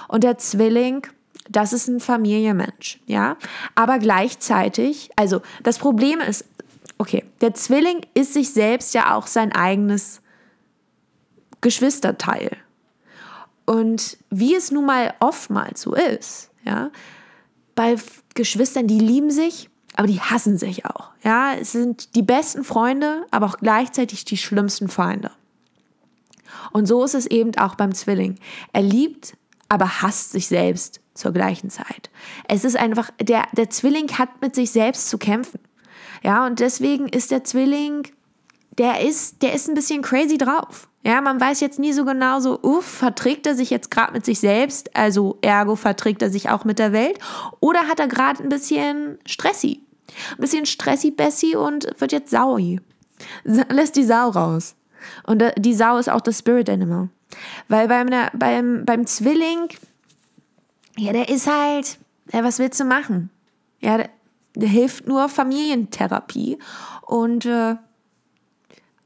und 0.07 0.23
der 0.23 0.37
Zwilling, 0.37 1.07
das 1.49 1.73
ist 1.73 1.87
ein 1.87 1.99
Familienmensch, 1.99 2.99
ja. 3.05 3.37
Aber 3.75 3.99
gleichzeitig, 3.99 5.09
also 5.15 5.41
das 5.63 5.77
Problem 5.77 6.19
ist, 6.19 6.45
okay, 6.97 7.23
der 7.41 7.53
Zwilling 7.53 8.01
ist 8.13 8.33
sich 8.33 8.51
selbst 8.51 8.93
ja 8.93 9.15
auch 9.15 9.27
sein 9.27 9.51
eigenes 9.51 10.21
Geschwisterteil. 11.61 12.57
Und 13.65 14.17
wie 14.29 14.55
es 14.55 14.71
nun 14.71 14.85
mal 14.85 15.13
oftmals 15.19 15.81
so 15.81 15.95
ist, 15.95 16.51
ja, 16.65 16.91
bei 17.75 17.95
Geschwistern, 18.35 18.87
die 18.87 18.99
lieben 18.99 19.31
sich, 19.31 19.69
aber 19.95 20.07
die 20.07 20.19
hassen 20.19 20.57
sich 20.57 20.85
auch. 20.85 21.11
Ja, 21.23 21.53
es 21.53 21.71
sind 21.71 22.15
die 22.15 22.21
besten 22.21 22.63
Freunde, 22.63 23.25
aber 23.31 23.45
auch 23.45 23.57
gleichzeitig 23.57 24.25
die 24.25 24.37
schlimmsten 24.37 24.89
Feinde. 24.89 25.31
Und 26.71 26.87
so 26.87 27.03
ist 27.03 27.15
es 27.15 27.25
eben 27.25 27.55
auch 27.57 27.75
beim 27.75 27.93
Zwilling. 27.93 28.37
Er 28.71 28.81
liebt, 28.81 29.35
aber 29.69 30.01
hasst 30.01 30.31
sich 30.31 30.47
selbst 30.47 31.01
zur 31.13 31.31
gleichen 31.31 31.69
Zeit. 31.69 32.09
Es 32.47 32.63
ist 32.63 32.75
einfach, 32.75 33.09
der, 33.19 33.43
der 33.53 33.69
Zwilling 33.69 34.11
hat 34.17 34.41
mit 34.41 34.55
sich 34.55 34.71
selbst 34.71 35.09
zu 35.09 35.17
kämpfen. 35.17 35.59
Ja, 36.23 36.45
und 36.45 36.59
deswegen 36.59 37.07
ist 37.07 37.31
der 37.31 37.43
Zwilling, 37.43 38.07
der 38.77 39.01
ist, 39.01 39.41
der 39.41 39.53
ist 39.53 39.67
ein 39.67 39.75
bisschen 39.75 40.01
crazy 40.01 40.37
drauf. 40.37 40.87
Ja, 41.05 41.19
man 41.19 41.39
weiß 41.39 41.59
jetzt 41.59 41.79
nie 41.79 41.91
so 41.91 42.05
genau 42.05 42.39
so, 42.39 42.59
uff, 42.61 42.85
verträgt 42.85 43.45
er 43.45 43.55
sich 43.55 43.69
jetzt 43.69 43.91
gerade 43.91 44.13
mit 44.13 44.25
sich 44.25 44.39
selbst, 44.39 44.95
also 44.95 45.37
ergo 45.41 45.75
verträgt 45.75 46.21
er 46.21 46.29
sich 46.29 46.49
auch 46.49 46.63
mit 46.63 46.79
der 46.79 46.93
Welt, 46.93 47.19
oder 47.59 47.89
hat 47.89 47.99
er 47.99 48.07
gerade 48.07 48.41
ein 48.41 48.49
bisschen 48.49 49.19
Stressi? 49.25 49.81
Ein 50.31 50.37
bisschen 50.37 50.65
Stressi-Bessi 50.65 51.57
und 51.57 51.89
wird 51.99 52.13
jetzt 52.13 52.31
saui. 52.31 52.79
Lässt 53.43 53.97
die 53.97 54.05
Sau 54.05 54.29
raus. 54.29 54.75
Und 55.25 55.43
die 55.57 55.73
Sau 55.73 55.97
ist 55.97 56.09
auch 56.09 56.21
das 56.21 56.39
Spirit 56.39 56.69
Animal. 56.69 57.09
Weil 57.67 57.87
beim, 57.87 58.09
beim, 58.33 58.85
beim 58.85 59.05
Zwilling, 59.05 59.69
ja, 60.97 61.13
der 61.13 61.29
ist 61.29 61.47
halt, 61.47 61.97
ja, 62.31 62.43
was 62.43 62.59
willst 62.59 62.79
du 62.79 62.85
machen? 62.85 63.29
Ja, 63.79 63.97
der, 63.97 64.09
der 64.55 64.69
hilft 64.69 65.07
nur 65.07 65.29
Familientherapie. 65.29 66.59
Und 67.01 67.45
äh, 67.45 67.75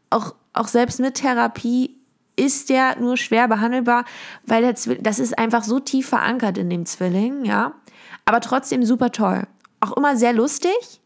auch, 0.10 0.36
auch 0.54 0.68
selbst 0.68 1.00
mit 1.00 1.16
Therapie 1.16 1.96
ist 2.36 2.70
der 2.70 3.00
nur 3.00 3.18
schwer 3.18 3.48
behandelbar, 3.48 4.06
weil 4.46 4.62
der 4.62 4.76
Zwilling, 4.76 5.04
das 5.04 5.20
ist 5.20 5.38
einfach 5.38 5.64
so 5.64 5.80
tief 5.80 6.08
verankert 6.08 6.58
in 6.58 6.70
dem 6.70 6.86
Zwilling, 6.86 7.46
ja. 7.46 7.74
Aber 8.26 8.42
trotzdem 8.42 8.86
super 8.86 9.12
toll. 9.12 9.48
Auch 9.80 9.94
immer 9.98 10.16
sehr 10.16 10.34
lustig. 10.34 11.02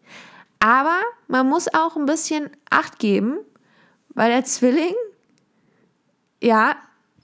Aber 0.59 0.99
man 1.27 1.47
muss 1.47 1.73
auch 1.73 1.95
ein 1.95 2.05
bisschen 2.05 2.49
Acht 2.69 2.99
geben, 2.99 3.37
weil 4.13 4.31
der 4.31 4.43
Zwilling, 4.43 4.93
ja, 6.41 6.75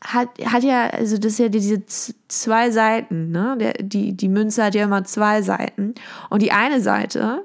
hat, 0.03 0.29
hat 0.45 0.63
ja, 0.63 0.87
also 0.87 1.17
das 1.17 1.33
ist 1.33 1.39
ja 1.39 1.49
diese 1.49 1.85
zwei 2.27 2.69
Seiten, 2.71 3.31
ne? 3.31 3.55
Der, 3.59 3.73
die, 3.73 4.13
die 4.13 4.29
Münze 4.29 4.63
hat 4.63 4.75
ja 4.75 4.83
immer 4.83 5.03
zwei 5.03 5.41
Seiten. 5.41 5.95
Und 6.29 6.41
die 6.41 6.51
eine 6.51 6.81
Seite, 6.81 7.43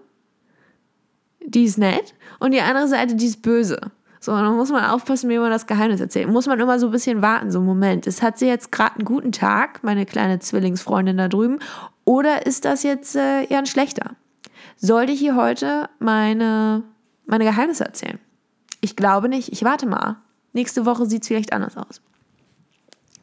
die 1.45 1.65
ist 1.65 1.79
nett 1.79 2.15
und 2.39 2.53
die 2.53 2.61
andere 2.61 2.89
Seite, 2.89 3.15
die 3.15 3.27
ist 3.27 3.43
böse. 3.43 3.81
So, 4.21 4.31
dann 4.33 4.55
muss 4.55 4.71
man 4.71 4.85
aufpassen, 4.85 5.29
wie 5.31 5.39
man 5.39 5.51
das 5.51 5.67
Geheimnis 5.67 6.01
erzählt. 6.01 6.29
Muss 6.29 6.47
man 6.47 6.61
immer 6.61 6.79
so 6.79 6.87
ein 6.87 6.93
bisschen 6.93 7.23
warten, 7.23 7.51
so 7.51 7.61
Moment. 7.61 8.07
Ist, 8.07 8.23
hat 8.23 8.39
sie 8.39 8.47
jetzt 8.47 8.71
gerade 8.71 8.95
einen 8.97 9.05
guten 9.05 9.33
Tag, 9.33 9.83
meine 9.83 10.07
kleine 10.07 10.39
Zwillingsfreundin 10.39 11.17
da 11.17 11.27
drüben, 11.27 11.59
oder 12.05 12.47
ist 12.47 12.65
das 12.65 12.85
jetzt 12.85 13.17
äh, 13.17 13.45
eher 13.45 13.59
ein 13.59 13.67
schlechter? 13.67 14.13
Sollte 14.77 15.13
ich 15.13 15.19
hier 15.19 15.35
heute 15.35 15.89
meine, 15.99 16.85
meine 17.27 17.45
Geheimnisse 17.45 17.85
erzählen? 17.85 18.21
Ich 18.83 18.97
glaube 18.97 19.31
nicht. 19.31 19.51
Ich 19.51 19.65
warte 19.65 19.87
mal. 19.87 20.17
Nächste 20.53 20.85
Woche 20.85 21.07
sieht 21.07 21.23
es 21.23 21.29
vielleicht 21.29 21.55
anders 21.55 21.79
aus. 21.79 22.03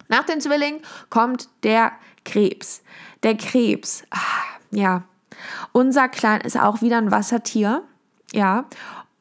Nach 0.07 0.23
dem 0.23 0.39
Zwilling 0.39 0.81
kommt 1.11 1.49
der 1.61 1.91
Krebs. 2.25 2.81
Der 3.21 3.37
Krebs, 3.37 4.03
ach, 4.09 4.59
ja, 4.71 5.03
unser 5.71 6.09
Klein 6.09 6.41
ist 6.41 6.57
auch 6.59 6.81
wieder 6.81 6.97
ein 6.97 7.11
Wassertier. 7.11 7.83
Ja, 8.33 8.65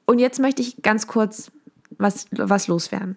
und 0.07 0.19
jetzt 0.19 0.41
möchte 0.41 0.63
ich 0.63 0.83
ganz 0.83 1.07
kurz 1.07 1.51
was, 1.99 2.27
was 2.31 2.69
loswerden. 2.69 3.17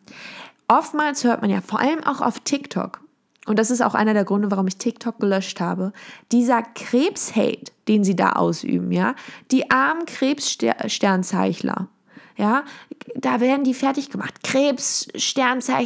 Oftmals 0.67 1.23
hört 1.23 1.41
man 1.41 1.49
ja, 1.49 1.61
vor 1.61 1.79
allem 1.79 2.03
auch 2.03 2.21
auf 2.21 2.39
TikTok, 2.41 3.01
und 3.45 3.57
das 3.57 3.71
ist 3.71 3.81
auch 3.81 3.95
einer 3.95 4.13
der 4.13 4.23
Gründe, 4.23 4.51
warum 4.51 4.67
ich 4.67 4.77
TikTok 4.77 5.19
gelöscht 5.19 5.59
habe, 5.59 5.93
dieser 6.31 6.61
Krebshate, 6.61 7.71
den 7.87 8.03
sie 8.03 8.15
da 8.15 8.33
ausüben, 8.33 8.91
ja, 8.91 9.15
die 9.51 9.71
armen 9.71 10.05
Krebssternzeichler, 10.05 11.87
ja, 12.37 12.63
da 13.15 13.39
werden 13.39 13.63
die 13.63 13.73
fertig 13.73 14.09
gemacht. 14.09 14.43
Krebs, 14.43 15.07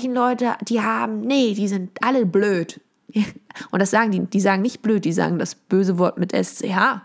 Leute, 0.07 0.55
die 0.67 0.81
haben, 0.81 1.21
nee, 1.21 1.53
die 1.53 1.67
sind 1.67 1.91
alle 2.01 2.25
blöd. 2.25 2.79
Und 3.71 3.79
das 3.79 3.91
sagen 3.91 4.11
die, 4.11 4.25
die 4.25 4.41
sagen 4.41 4.61
nicht 4.61 4.81
blöd, 4.81 5.05
die 5.05 5.13
sagen 5.13 5.39
das 5.39 5.55
böse 5.55 5.97
Wort 5.97 6.17
mit 6.17 6.31
SCH. 6.31 7.01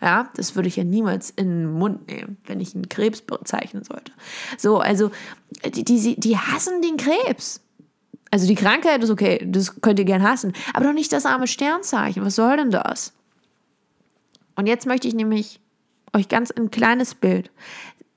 Ja, 0.00 0.28
das 0.34 0.54
würde 0.54 0.68
ich 0.68 0.76
ja 0.76 0.84
niemals 0.84 1.30
in 1.30 1.48
den 1.48 1.72
Mund 1.72 2.08
nehmen, 2.08 2.36
wenn 2.44 2.60
ich 2.60 2.74
einen 2.74 2.88
Krebs 2.88 3.22
bezeichnen 3.22 3.82
sollte. 3.82 4.12
So, 4.58 4.78
also, 4.78 5.10
die, 5.64 5.84
die, 5.84 6.20
die 6.20 6.36
hassen 6.36 6.82
den 6.82 6.98
Krebs. 6.98 7.62
Also 8.30 8.46
die 8.46 8.54
Krankheit 8.56 9.02
ist 9.02 9.10
okay, 9.10 9.46
das 9.46 9.80
könnt 9.80 9.98
ihr 9.98 10.04
gern 10.04 10.22
hassen, 10.22 10.52
aber 10.74 10.86
doch 10.86 10.92
nicht 10.92 11.12
das 11.12 11.26
arme 11.26 11.46
Sternzeichen. 11.46 12.24
Was 12.24 12.34
soll 12.34 12.56
denn 12.56 12.70
das? 12.70 13.12
Und 14.56 14.66
jetzt 14.66 14.86
möchte 14.86 15.06
ich 15.06 15.14
nämlich 15.14 15.60
euch 16.12 16.28
ganz 16.28 16.50
ein 16.50 16.70
kleines 16.70 17.14
Bild. 17.14 17.50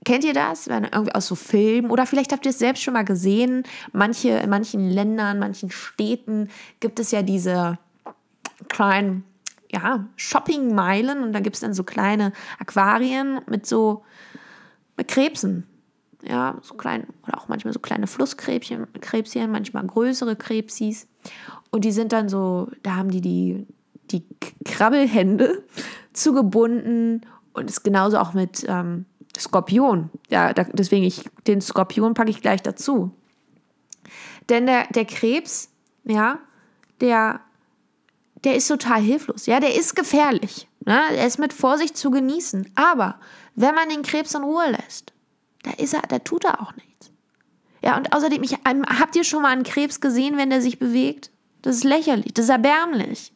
Kennt 0.06 0.24
ihr 0.24 0.34
das? 0.34 0.68
Wenn 0.70 0.86
irgendwie 0.86 1.14
aus 1.14 1.28
so 1.28 1.36
Filmen 1.36 1.92
oder 1.92 2.06
vielleicht 2.06 2.32
habt 2.32 2.46
ihr 2.46 2.52
es 2.52 2.60
selbst 2.60 2.84
schon 2.84 2.94
mal 2.94 3.04
gesehen. 3.04 3.64
Manche, 3.92 4.30
in 4.30 4.50
manchen 4.50 4.90
Ländern, 4.90 5.40
manchen 5.40 5.72
Städten 5.72 6.50
gibt 6.80 7.00
es 7.00 7.12
ja 7.12 7.22
diese 7.22 7.78
kleinen 8.70 9.24
ja, 9.72 10.08
Shoppingmeilen 10.16 11.22
und 11.22 11.34
da 11.34 11.40
gibt 11.40 11.56
es 11.56 11.62
dann 11.62 11.74
so 11.74 11.84
kleine 11.84 12.34
Aquarien 12.60 13.42
mit 13.48 13.66
so 13.66 14.04
mit 14.98 15.08
Krebsen. 15.08 15.66
Ja, 16.22 16.58
so 16.62 16.74
klein, 16.74 17.08
oder 17.26 17.38
auch 17.38 17.48
manchmal 17.48 17.74
so 17.74 17.80
kleine 17.80 18.06
Flusskrebschen, 18.06 18.88
Krebschen, 19.00 19.50
manchmal 19.52 19.86
größere 19.88 20.36
Krebsis. 20.36 21.08
Und 21.72 21.86
die 21.86 21.94
sind 21.94 22.12
dann 22.12 22.28
so, 22.28 22.70
da 22.84 22.96
haben 22.98 23.10
die 23.10 23.22
die, 23.22 23.66
die 24.12 24.26
Krabbelhände 24.66 25.64
zugebunden 26.14 27.26
und 27.54 27.70
ist 27.70 27.84
genauso 27.84 28.18
auch 28.18 28.34
mit 28.34 28.66
ähm, 28.68 29.06
Skorpion. 29.40 30.10
Ja, 30.30 30.54
da, 30.54 30.64
deswegen 30.64 31.04
ich, 31.04 31.30
den 31.48 31.62
Skorpion 31.62 32.14
packe 32.14 32.30
ich 32.30 32.42
gleich 32.42 32.62
dazu. 32.62 33.12
Denn 34.50 34.66
der, 34.66 34.88
der 34.88 35.06
Krebs, 35.06 35.70
ja, 36.06 36.40
der 37.02 37.42
der 38.44 38.56
ist 38.56 38.68
total 38.68 39.02
hilflos. 39.02 39.46
Ja, 39.46 39.60
der 39.60 39.76
ist 39.76 39.96
gefährlich. 39.96 40.68
Ne? 40.86 41.00
Er 41.16 41.28
ist 41.28 41.40
mit 41.40 41.54
Vorsicht 41.54 41.98
zu 41.98 42.12
genießen. 42.12 42.72
Aber 42.76 43.20
wenn 43.56 43.76
man 43.76 43.90
den 43.90 44.02
Krebs 44.02 44.34
in 44.34 44.44
Ruhe 44.44 44.72
lässt, 44.72 45.14
da 45.64 45.72
ist 45.72 45.94
er, 45.94 46.02
da 46.04 46.20
tut 46.20 46.46
er 46.46 46.62
auch 46.62 46.74
nichts. 46.76 47.12
Ja, 47.84 47.98
und 47.98 48.14
außerdem, 48.14 48.44
ich, 48.44 48.54
ähm, 48.70 48.84
habt 48.86 49.16
ihr 49.16 49.24
schon 49.24 49.42
mal 49.42 49.52
einen 49.52 49.64
Krebs 49.64 50.02
gesehen, 50.02 50.38
wenn 50.38 50.50
der 50.50 50.62
sich 50.62 50.80
bewegt? 50.80 51.32
Das 51.62 51.76
ist 51.76 51.84
lächerlich, 51.84 52.34
das 52.34 52.46
ist 52.46 52.52
erbärmlich. 52.52 53.34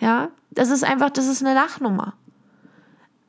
Ja, 0.00 0.30
das 0.50 0.70
ist 0.70 0.84
einfach, 0.84 1.10
das 1.10 1.26
ist 1.26 1.44
eine 1.44 1.54
Lachnummer. 1.54 2.14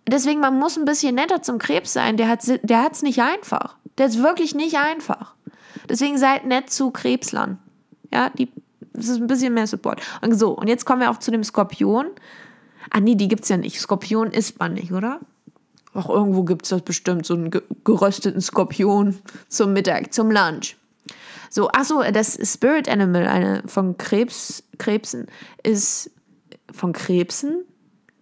Deswegen, 0.07 0.39
man 0.39 0.60
muss 0.60 0.77
ein 0.77 0.86
bisschen 0.86 1.15
netter 1.15 1.41
zum 1.41 1.60
Krebs 1.60 1.93
sein. 1.93 2.17
Der 2.17 2.27
hat 2.27 2.43
es 2.43 2.60
der 2.62 2.91
nicht 3.01 3.22
einfach. 3.22 3.75
Der 3.98 4.07
ist 4.07 4.22
wirklich 4.22 4.53
nicht 4.53 4.77
einfach. 4.77 5.36
Deswegen 5.89 6.17
seid 6.17 6.45
nett 6.45 6.69
zu 6.69 6.91
Krebslern. 6.91 7.57
Ja, 8.12 8.29
die 8.29 8.50
das 8.93 9.10
ist 9.10 9.17
ein 9.17 9.27
bisschen 9.27 9.53
mehr 9.53 9.67
Support. 9.67 10.01
Und 10.22 10.38
so, 10.38 10.51
und 10.51 10.67
jetzt 10.67 10.86
kommen 10.86 11.01
wir 11.01 11.10
auch 11.10 11.17
zu 11.17 11.31
dem 11.31 11.43
Skorpion. 11.43 12.07
Ah, 12.91 13.00
nee, 13.00 13.15
die 13.15 13.27
gibt 13.27 13.43
es 13.43 13.50
ja 13.50 13.57
nicht. 13.57 13.79
Skorpion 13.79 14.31
isst 14.31 14.60
man 14.60 14.75
nicht, 14.75 14.91
oder? 14.93 15.19
Auch 15.93 16.10
irgendwo 16.10 16.43
gibt 16.43 16.63
es 16.63 16.69
das 16.69 16.81
bestimmt, 16.81 17.25
so 17.25 17.33
einen 17.33 17.51
gerösteten 17.83 18.41
Skorpion 18.41 19.17
zum 19.48 19.74
Mittag, 19.74 20.13
zum 20.13 20.31
Lunch. 20.31 20.75
So, 21.50 21.69
achso, 21.69 22.01
das 22.12 22.38
Spirit 22.51 22.89
Animal 22.89 23.27
eine 23.27 23.63
von 23.67 23.98
Krebs, 23.98 24.63
Krebsen 24.79 25.27
ist 25.62 26.10
von 26.72 26.93
Krebsen? 26.93 27.63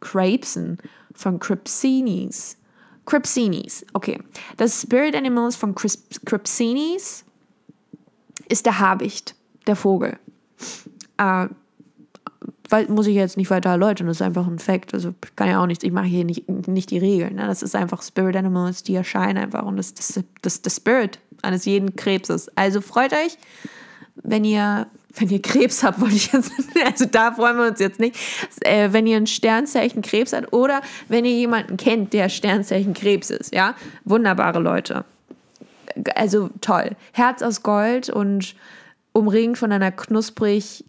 Krebsen, 0.02 0.80
von 1.14 1.40
Crepsinis. 1.40 2.58
Crepsinis, 3.06 3.86
okay. 3.94 4.20
Das 4.58 4.82
Spirit 4.82 5.16
Animal 5.16 5.52
von 5.52 5.76
Crepsinis 5.76 7.26
ist 8.48 8.66
der 8.66 8.80
Habicht, 8.80 9.36
der 9.68 9.76
Vogel. 9.76 10.18
Äh, 11.18 11.48
muss 12.88 13.08
ich 13.08 13.16
jetzt 13.16 13.38
nicht 13.38 13.50
weiter 13.50 13.70
erläutern, 13.70 14.08
das 14.08 14.18
ist 14.18 14.22
einfach 14.22 14.48
ein 14.48 14.60
Fakt. 14.60 14.94
Also 14.94 15.14
kann 15.36 15.50
ja 15.50 15.62
auch 15.62 15.66
nichts, 15.66 15.84
ich 15.84 15.92
mache 15.92 16.06
hier 16.06 16.24
nicht, 16.24 16.48
nicht 16.48 16.90
die 16.90 17.00
Regeln. 17.00 17.36
Ne? 17.36 17.48
Das 17.48 17.64
ist 17.64 17.76
einfach 17.76 18.02
Spirit 18.02 18.36
Animals, 18.36 18.84
die 18.84 18.96
erscheinen 18.96 19.38
einfach 19.38 19.64
und 19.64 19.78
das 19.78 19.88
ist 19.88 20.00
das, 20.00 20.24
das, 20.42 20.62
das 20.62 20.76
Spirit 20.78 21.20
eines 21.42 21.66
jeden 21.66 21.96
Krebses. 21.96 22.50
Also 22.56 22.82
freut 22.82 23.14
euch, 23.14 23.38
wenn 24.16 24.46
ihr, 24.46 24.88
wenn 25.16 25.30
ihr 25.30 25.42
Krebs 25.42 25.84
habt, 25.84 26.00
wollte 26.00 26.16
ich 26.16 26.32
jetzt, 26.32 26.52
also 26.86 27.06
da 27.06 27.32
freuen 27.32 27.58
wir 27.58 27.68
uns 27.68 27.80
jetzt 27.80 28.00
nicht, 28.00 28.16
äh, 28.62 28.92
wenn 28.92 29.08
ihr 29.08 29.18
ein 29.18 29.28
Sternzeichen 29.28 30.02
Krebs 30.02 30.34
habt 30.34 30.54
oder 30.54 30.82
wenn 31.08 31.26
ihr 31.26 31.34
jemanden 31.34 31.78
kennt, 31.78 32.14
der 32.14 32.30
Sternzeichen 32.30 32.94
Krebs 32.94 33.30
ist, 33.30 33.54
ja, 33.54 33.76
wunderbare 34.06 34.60
Leute. 34.60 35.06
Also 36.16 36.50
toll. 36.62 36.96
Herz 37.12 37.42
aus 37.42 37.64
Gold 37.64 38.10
und 38.10 38.56
umringt 39.12 39.58
von 39.58 39.72
einer 39.72 39.92
knusprig 39.92 40.86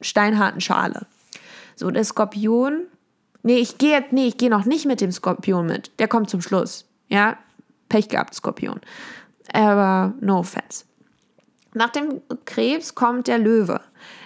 steinharten 0.00 0.60
Schale. 0.60 1.06
So, 1.74 1.90
der 1.90 2.04
Skorpion. 2.04 2.86
Nee, 3.42 3.58
ich 3.58 3.78
gehe 3.78 4.04
nee, 4.10 4.32
ich 4.34 4.48
noch 4.48 4.64
nicht 4.64 4.86
mit 4.86 5.00
dem 5.00 5.12
Skorpion 5.12 5.66
mit. 5.66 5.90
Der 5.98 6.08
kommt 6.08 6.30
zum 6.30 6.40
Schluss. 6.40 6.86
Ja, 7.08 7.36
Pech 7.88 8.08
gehabt, 8.08 8.34
Skorpion. 8.34 8.80
Aber 9.52 10.14
no 10.20 10.38
offense. 10.38 10.84
Nach 11.76 11.90
dem 11.90 12.22
Krebs 12.46 12.94
kommt 12.94 13.26
der 13.26 13.36
Löwe. 13.36 13.82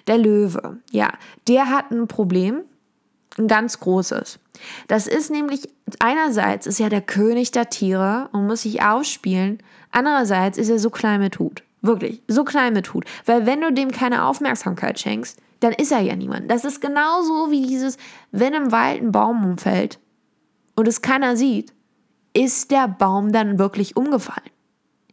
Der 0.06 0.18
Löwe, 0.18 0.78
ja, 0.92 1.12
der 1.48 1.68
hat 1.68 1.90
ein 1.90 2.06
Problem, 2.06 2.60
ein 3.38 3.48
ganz 3.48 3.80
großes. 3.80 4.38
Das 4.86 5.08
ist 5.08 5.32
nämlich, 5.32 5.68
einerseits 5.98 6.68
ist 6.68 6.78
er 6.78 6.90
der 6.90 7.00
König 7.00 7.50
der 7.50 7.68
Tiere 7.68 8.28
und 8.30 8.46
muss 8.46 8.62
sich 8.62 8.84
ausspielen, 8.84 9.58
andererseits 9.90 10.58
ist 10.58 10.68
er 10.68 10.78
so 10.78 10.90
klein 10.90 11.18
mit 11.18 11.40
Hut. 11.40 11.64
Wirklich, 11.82 12.22
so 12.28 12.44
klein 12.44 12.72
mit 12.72 12.94
Hut. 12.94 13.04
Weil 13.26 13.46
wenn 13.46 13.60
du 13.60 13.72
dem 13.72 13.90
keine 13.90 14.26
Aufmerksamkeit 14.26 15.00
schenkst, 15.00 15.40
dann 15.58 15.72
ist 15.72 15.90
er 15.90 16.00
ja 16.02 16.14
niemand. 16.14 16.48
Das 16.48 16.64
ist 16.64 16.80
genauso 16.80 17.50
wie 17.50 17.66
dieses, 17.66 17.96
wenn 18.30 18.54
im 18.54 18.70
Wald 18.70 19.02
ein 19.02 19.10
Baum 19.10 19.44
umfällt 19.44 19.98
und 20.76 20.86
es 20.86 21.02
keiner 21.02 21.36
sieht, 21.36 21.72
ist 22.32 22.70
der 22.70 22.86
Baum 22.86 23.32
dann 23.32 23.58
wirklich 23.58 23.96
umgefallen? 23.96 24.50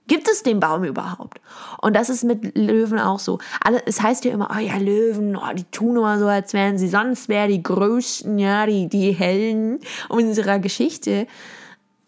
Gibt 0.08 0.30
es 0.30 0.42
den 0.42 0.60
Baum 0.60 0.86
überhaupt? 0.86 1.42
Und 1.82 1.96
das 1.96 2.10
ist 2.10 2.24
mit 2.24 2.58
Löwen 2.58 3.00
auch 3.00 3.20
so. 3.20 3.40
Alle, 3.62 3.86
es 3.86 4.02
heißt 4.02 4.24
ja 4.26 4.32
immer, 4.32 4.50
oh 4.56 4.60
ja, 4.60 4.78
Löwen, 4.78 5.36
oh, 5.36 5.54
die 5.54 5.66
tun 5.66 5.98
immer 5.98 6.18
so, 6.18 6.28
als 6.28 6.54
wären 6.54 6.78
sie 6.78 6.88
sonst 6.88 7.28
wer 7.28 7.48
die 7.48 7.62
größten, 7.62 8.40
ja, 8.40 8.66
die, 8.66 8.88
die 8.88 9.12
Helden 9.12 9.80
unserer 10.08 10.60
Geschichte. 10.60 11.28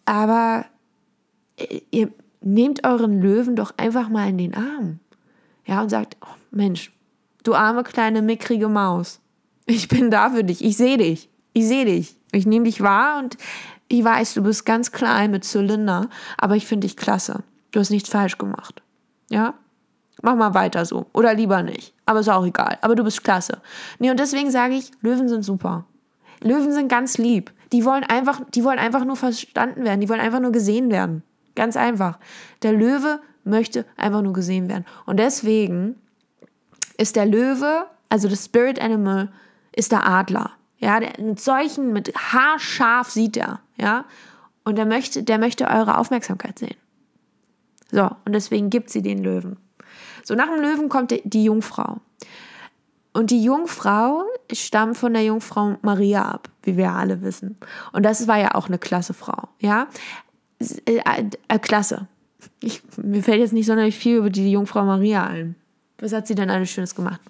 Aber 0.06 0.64
äh, 1.56 1.80
ihr 1.90 2.10
nehmt 2.40 2.86
euren 2.86 3.20
Löwen 3.20 3.54
doch 3.54 3.74
einfach 3.76 4.08
mal 4.08 4.28
in 4.28 4.38
den 4.38 4.54
Arm. 4.54 5.00
Ja, 5.66 5.82
und 5.82 5.90
sagt, 5.90 6.16
oh, 6.22 6.34
Mensch, 6.50 6.92
du 7.44 7.54
arme 7.54 7.82
kleine 7.84 8.22
mickrige 8.22 8.68
Maus. 8.68 9.20
Ich 9.66 9.88
bin 9.88 10.10
da 10.10 10.30
für 10.30 10.42
dich. 10.42 10.64
Ich 10.64 10.76
sehe 10.76 10.96
dich. 10.96 11.28
Ich 11.52 11.68
sehe 11.68 11.84
dich. 11.84 12.16
Ich 12.32 12.46
nehme 12.46 12.64
dich 12.64 12.80
wahr 12.80 13.18
und 13.18 13.36
ich 13.88 14.02
weiß, 14.02 14.34
du 14.34 14.42
bist 14.42 14.64
ganz 14.64 14.92
klein 14.92 15.32
mit 15.32 15.44
Zylinder, 15.44 16.08
aber 16.38 16.56
ich 16.56 16.66
finde 16.66 16.86
dich 16.86 16.96
klasse. 16.96 17.42
Du 17.70 17.80
hast 17.80 17.90
nichts 17.90 18.08
falsch 18.08 18.38
gemacht. 18.38 18.82
Ja? 19.28 19.54
Mach 20.22 20.34
mal 20.34 20.54
weiter 20.54 20.84
so. 20.84 21.06
Oder 21.12 21.34
lieber 21.34 21.62
nicht. 21.62 21.94
Aber 22.04 22.20
ist 22.20 22.28
auch 22.28 22.44
egal. 22.44 22.78
Aber 22.82 22.94
du 22.94 23.04
bist 23.04 23.24
klasse. 23.24 23.60
Nee, 23.98 24.10
und 24.10 24.20
deswegen 24.20 24.50
sage 24.50 24.74
ich, 24.74 24.90
Löwen 25.00 25.28
sind 25.28 25.42
super. 25.42 25.86
Löwen 26.42 26.72
sind 26.72 26.88
ganz 26.88 27.18
lieb. 27.18 27.52
Die 27.72 27.84
wollen 27.84 28.04
einfach, 28.04 28.40
die 28.54 28.64
wollen 28.64 28.78
einfach 28.78 29.04
nur 29.04 29.16
verstanden 29.16 29.84
werden. 29.84 30.00
Die 30.00 30.08
wollen 30.08 30.20
einfach 30.20 30.40
nur 30.40 30.52
gesehen 30.52 30.90
werden. 30.90 31.22
Ganz 31.54 31.76
einfach. 31.76 32.18
Der 32.62 32.72
Löwe 32.72 33.20
möchte 33.44 33.84
einfach 33.96 34.22
nur 34.22 34.32
gesehen 34.32 34.68
werden. 34.68 34.84
Und 35.06 35.18
deswegen 35.18 35.96
ist 36.96 37.16
der 37.16 37.26
Löwe, 37.26 37.86
also 38.08 38.28
das 38.28 38.44
Spirit 38.44 38.80
Animal, 38.80 39.32
ist 39.74 39.92
der 39.92 40.06
Adler. 40.06 40.50
Ja, 40.78 41.00
der, 41.00 41.12
mit 41.18 41.40
solchen, 41.40 41.92
mit 41.92 42.14
haarscharf 42.14 43.10
sieht 43.10 43.36
er. 43.36 43.60
Ja, 43.76 44.04
und 44.64 44.76
der 44.76 44.86
möchte, 44.86 45.22
der 45.22 45.38
möchte 45.38 45.66
eure 45.68 45.98
Aufmerksamkeit 45.98 46.58
sehen. 46.58 46.76
So, 47.90 48.10
und 48.24 48.32
deswegen 48.32 48.70
gibt 48.70 48.90
sie 48.90 49.02
den 49.02 49.22
Löwen. 49.22 49.56
So, 50.24 50.34
nach 50.34 50.46
dem 50.46 50.60
Löwen 50.60 50.88
kommt 50.88 51.14
die 51.24 51.44
Jungfrau. 51.44 52.00
Und 53.12 53.30
die 53.30 53.42
Jungfrau 53.42 54.24
stammt 54.52 54.96
von 54.96 55.12
der 55.12 55.24
Jungfrau 55.24 55.76
Maria 55.82 56.22
ab, 56.22 56.48
wie 56.62 56.76
wir 56.76 56.92
alle 56.92 57.22
wissen. 57.22 57.56
Und 57.92 58.04
das 58.04 58.28
war 58.28 58.38
ja 58.38 58.54
auch 58.54 58.68
eine 58.68 58.78
klasse 58.78 59.14
Frau, 59.14 59.48
ja? 59.58 59.88
Äh, 60.60 61.00
äh, 61.48 61.58
klasse. 61.58 62.06
Ich, 62.60 62.82
mir 62.96 63.22
fällt 63.22 63.40
jetzt 63.40 63.52
nicht 63.52 63.66
sonderlich 63.66 63.96
viel 63.96 64.18
über 64.18 64.30
die 64.30 64.52
Jungfrau 64.52 64.84
Maria 64.84 65.26
ein. 65.26 65.56
Was 65.98 66.12
hat 66.12 66.26
sie 66.26 66.34
denn 66.34 66.50
alles 66.50 66.70
Schönes 66.70 66.94
gemacht? 66.94 67.20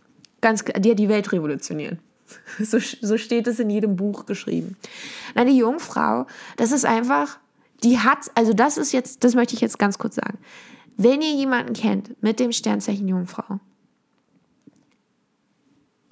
Ganz, 0.40 0.64
die 0.64 0.90
hat 0.90 0.98
die 0.98 1.08
Welt 1.08 1.32
revolutioniert. 1.32 1.98
So, 2.60 2.78
so 2.78 3.18
steht 3.18 3.48
es 3.48 3.58
in 3.58 3.70
jedem 3.70 3.96
Buch 3.96 4.24
geschrieben. 4.24 4.76
Nein, 5.34 5.48
die 5.48 5.56
Jungfrau, 5.56 6.28
das 6.56 6.70
ist 6.70 6.84
einfach 6.84 7.38
die 7.82 7.98
hat, 7.98 8.30
also 8.34 8.52
das 8.52 8.76
ist 8.76 8.92
jetzt, 8.92 9.24
das 9.24 9.34
möchte 9.34 9.54
ich 9.54 9.60
jetzt 9.60 9.78
ganz 9.78 9.98
kurz 9.98 10.16
sagen. 10.16 10.38
Wenn 10.96 11.22
ihr 11.22 11.32
jemanden 11.32 11.72
kennt 11.72 12.22
mit 12.22 12.40
dem 12.40 12.52
Sternzeichen 12.52 13.08
Jungfrau, 13.08 13.60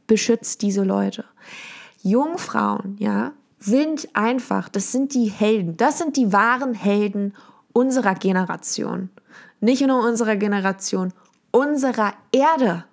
beschützt 0.07 0.63
diese 0.63 0.83
Leute. 0.83 1.25
Jungfrauen, 2.03 2.97
ja, 2.99 3.33
sind 3.59 4.09
einfach, 4.15 4.69
das 4.69 4.93
sind 4.93 5.15
die 5.15 5.27
Helden, 5.27 5.77
das 5.77 5.99
sind 5.99 6.17
die 6.17 6.33
wahren 6.33 6.75
Helden 6.75 7.35
unserer 7.73 8.15
Generation. 8.15 9.11
Nicht 9.61 9.87
nur 9.87 10.07
unserer 10.07 10.37
Generation, 10.37 11.13
unserer 11.51 12.15
Erde. 12.33 12.85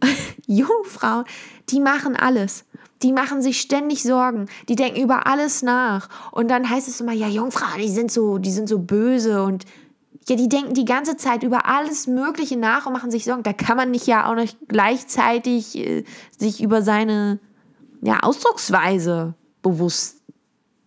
Jungfrauen, 0.46 1.24
die 1.68 1.80
machen 1.80 2.16
alles 2.16 2.64
die 3.02 3.12
machen 3.12 3.42
sich 3.42 3.60
ständig 3.60 4.02
Sorgen, 4.02 4.46
die 4.68 4.76
denken 4.76 5.00
über 5.00 5.26
alles 5.26 5.62
nach. 5.62 6.08
Und 6.32 6.50
dann 6.50 6.68
heißt 6.68 6.88
es 6.88 7.00
immer, 7.00 7.12
ja, 7.12 7.28
Jungfrau, 7.28 7.78
die 7.78 7.88
sind 7.88 8.12
so, 8.12 8.38
die 8.38 8.50
sind 8.50 8.68
so 8.68 8.78
böse 8.78 9.42
und 9.42 9.64
ja, 10.28 10.36
die 10.36 10.48
denken 10.48 10.74
die 10.74 10.84
ganze 10.84 11.16
Zeit 11.16 11.42
über 11.42 11.66
alles 11.66 12.06
Mögliche 12.06 12.56
nach 12.56 12.86
und 12.86 12.92
machen 12.92 13.10
sich 13.10 13.24
Sorgen. 13.24 13.42
Da 13.42 13.52
kann 13.52 13.76
man 13.76 13.90
nicht 13.90 14.06
ja 14.06 14.30
auch 14.30 14.34
noch 14.34 14.46
gleichzeitig 14.68 15.76
äh, 15.76 16.04
sich 16.36 16.62
über 16.62 16.82
seine 16.82 17.40
ja, 18.02 18.20
Ausdrucksweise 18.20 19.34
bewusst 19.62 20.22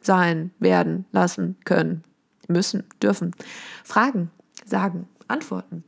sein, 0.01 0.51
werden, 0.59 1.05
lassen, 1.11 1.57
können, 1.65 2.03
müssen, 2.47 2.83
dürfen. 3.01 3.35
Fragen, 3.83 4.31
sagen, 4.65 5.07
antworten. 5.27 5.83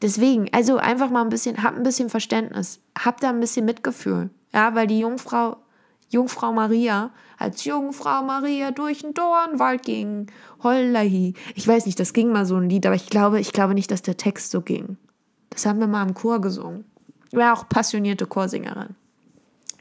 Deswegen, 0.00 0.48
also 0.52 0.76
einfach 0.76 1.10
mal 1.10 1.22
ein 1.22 1.28
bisschen, 1.28 1.62
habt 1.62 1.76
ein 1.76 1.82
bisschen 1.82 2.08
Verständnis, 2.08 2.80
habt 2.98 3.22
da 3.22 3.30
ein 3.30 3.40
bisschen 3.40 3.64
Mitgefühl. 3.64 4.30
Ja, 4.52 4.74
weil 4.74 4.86
die 4.86 5.00
Jungfrau, 5.00 5.56
Jungfrau 6.08 6.52
Maria, 6.52 7.10
als 7.38 7.64
Jungfrau 7.64 8.22
Maria 8.22 8.70
durch 8.70 9.00
den 9.00 9.14
Dornwald 9.14 9.82
ging, 9.82 10.30
hollahi. 10.62 11.34
Ich 11.54 11.68
weiß 11.68 11.86
nicht, 11.86 12.00
das 12.00 12.12
ging 12.12 12.32
mal 12.32 12.46
so 12.46 12.56
ein 12.56 12.68
Lied, 12.68 12.86
aber 12.86 12.96
ich 12.96 13.08
glaube, 13.08 13.40
ich 13.40 13.52
glaube 13.52 13.74
nicht, 13.74 13.90
dass 13.90 14.02
der 14.02 14.16
Text 14.16 14.50
so 14.50 14.60
ging. 14.60 14.96
Das 15.50 15.66
haben 15.66 15.80
wir 15.80 15.86
mal 15.86 16.06
im 16.06 16.14
Chor 16.14 16.40
gesungen. 16.40 16.84
Ich 17.30 17.38
war 17.38 17.52
auch 17.52 17.68
passionierte 17.68 18.26
Chorsängerin. 18.26 18.94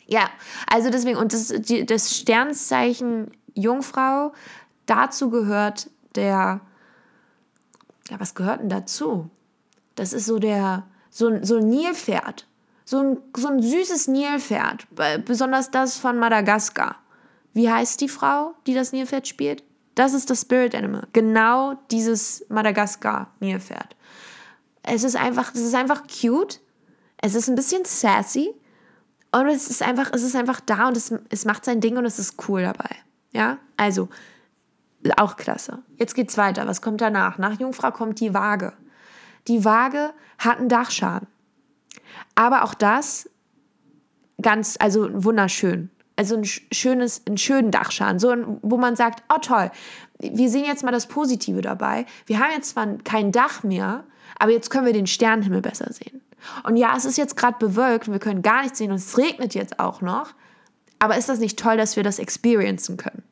Ja, 0.05 0.29
also 0.71 0.89
deswegen, 0.89 1.17
und 1.17 1.33
das, 1.33 1.53
das 1.85 2.15
Sternzeichen 2.15 3.31
Jungfrau, 3.53 4.33
dazu 4.85 5.29
gehört 5.29 5.89
der, 6.15 6.61
ja, 8.09 8.19
was 8.19 8.35
gehört 8.35 8.61
denn 8.61 8.69
dazu? 8.69 9.29
Das 9.95 10.13
ist 10.13 10.25
so 10.25 10.39
der, 10.39 10.85
so, 11.09 11.43
so 11.43 11.57
ein 11.57 11.67
Nilpferd 11.67 12.47
so 12.87 12.99
ein, 12.99 13.17
so 13.35 13.49
ein 13.49 13.61
süßes 13.61 14.07
Nilpferd, 14.07 14.87
besonders 15.25 15.71
das 15.71 15.97
von 15.97 16.17
Madagaskar. 16.17 16.95
Wie 17.53 17.69
heißt 17.69 17.99
die 17.99 18.07
Frau, 18.07 18.55
die 18.65 18.73
das 18.73 18.93
Nilpferd 18.93 19.27
spielt? 19.27 19.61
Das 19.95 20.13
ist 20.13 20.29
das 20.29 20.41
Spirit 20.41 20.73
Animal. 20.73 21.05
Genau 21.11 21.73
dieses 21.91 22.45
Madagaskar-Nilpferd. 22.47 23.97
Es 24.83 25.03
ist 25.03 25.17
einfach, 25.17 25.53
es 25.53 25.59
ist 25.61 25.75
einfach 25.75 26.03
cute. 26.07 26.61
Es 27.17 27.35
ist 27.35 27.49
ein 27.49 27.55
bisschen 27.55 27.83
sassy. 27.83 28.53
Und 29.33 29.47
es 29.47 29.69
ist 29.69 29.83
einfach, 29.83 30.11
es 30.13 30.23
ist 30.23 30.37
einfach 30.37 30.61
da 30.61 30.87
und 30.87 30.95
es, 30.95 31.13
es 31.29 31.43
macht 31.43 31.65
sein 31.65 31.81
Ding 31.81 31.97
und 31.97 32.05
es 32.05 32.19
ist 32.19 32.47
cool 32.47 32.61
dabei. 32.61 32.95
Ja, 33.33 33.57
also 33.75 34.07
auch 35.17 35.35
klasse. 35.35 35.79
Jetzt 35.97 36.15
geht's 36.15 36.37
weiter. 36.37 36.65
Was 36.67 36.81
kommt 36.81 37.01
danach? 37.01 37.37
Nach 37.37 37.59
Jungfrau 37.59 37.91
kommt 37.91 38.21
die 38.21 38.33
Waage. 38.33 38.71
Die 39.49 39.65
Waage 39.65 40.13
hat 40.37 40.59
einen 40.59 40.69
Dachschaden. 40.69 41.27
Aber 42.35 42.63
auch 42.63 42.73
das 42.73 43.29
ganz, 44.41 44.77
also 44.79 45.07
wunderschön. 45.11 45.89
Also 46.15 46.35
ein 46.35 46.45
schönes, 46.45 47.21
einen 47.27 47.37
schönen 47.37 47.69
Dachschaden, 47.69 48.17
so 48.19 48.33
wo 48.63 48.77
man 48.77 48.95
sagt, 48.95 49.23
oh 49.33 49.37
toll, 49.39 49.69
wir 50.19 50.49
sehen 50.49 50.65
jetzt 50.65 50.83
mal 50.83 50.91
das 50.91 51.07
Positive 51.07 51.61
dabei. 51.61 52.05
Wir 52.25 52.39
haben 52.39 52.51
jetzt 52.53 52.71
zwar 52.71 52.87
kein 53.03 53.31
Dach 53.31 53.63
mehr, 53.63 54.03
aber 54.39 54.51
jetzt 54.51 54.69
können 54.69 54.85
wir 54.85 54.93
den 54.93 55.05
Sternenhimmel 55.05 55.61
besser 55.61 55.91
sehen. 55.93 56.21
Und 56.63 56.77
ja, 56.77 56.95
es 56.97 57.05
ist 57.05 57.17
jetzt 57.17 57.35
gerade 57.35 57.57
bewölkt 57.59 58.07
und 58.07 58.13
wir 58.13 58.19
können 58.19 58.41
gar 58.41 58.63
nichts 58.63 58.79
sehen 58.79 58.91
und 58.91 58.97
es 58.97 59.17
regnet 59.17 59.53
jetzt 59.53 59.79
auch 59.79 60.01
noch. 60.01 60.33
Aber 60.99 61.17
ist 61.17 61.29
das 61.29 61.39
nicht 61.39 61.59
toll, 61.59 61.77
dass 61.77 61.95
wir 61.95 62.03
das 62.03 62.19
experiencen 62.19 62.97
können? 62.97 63.23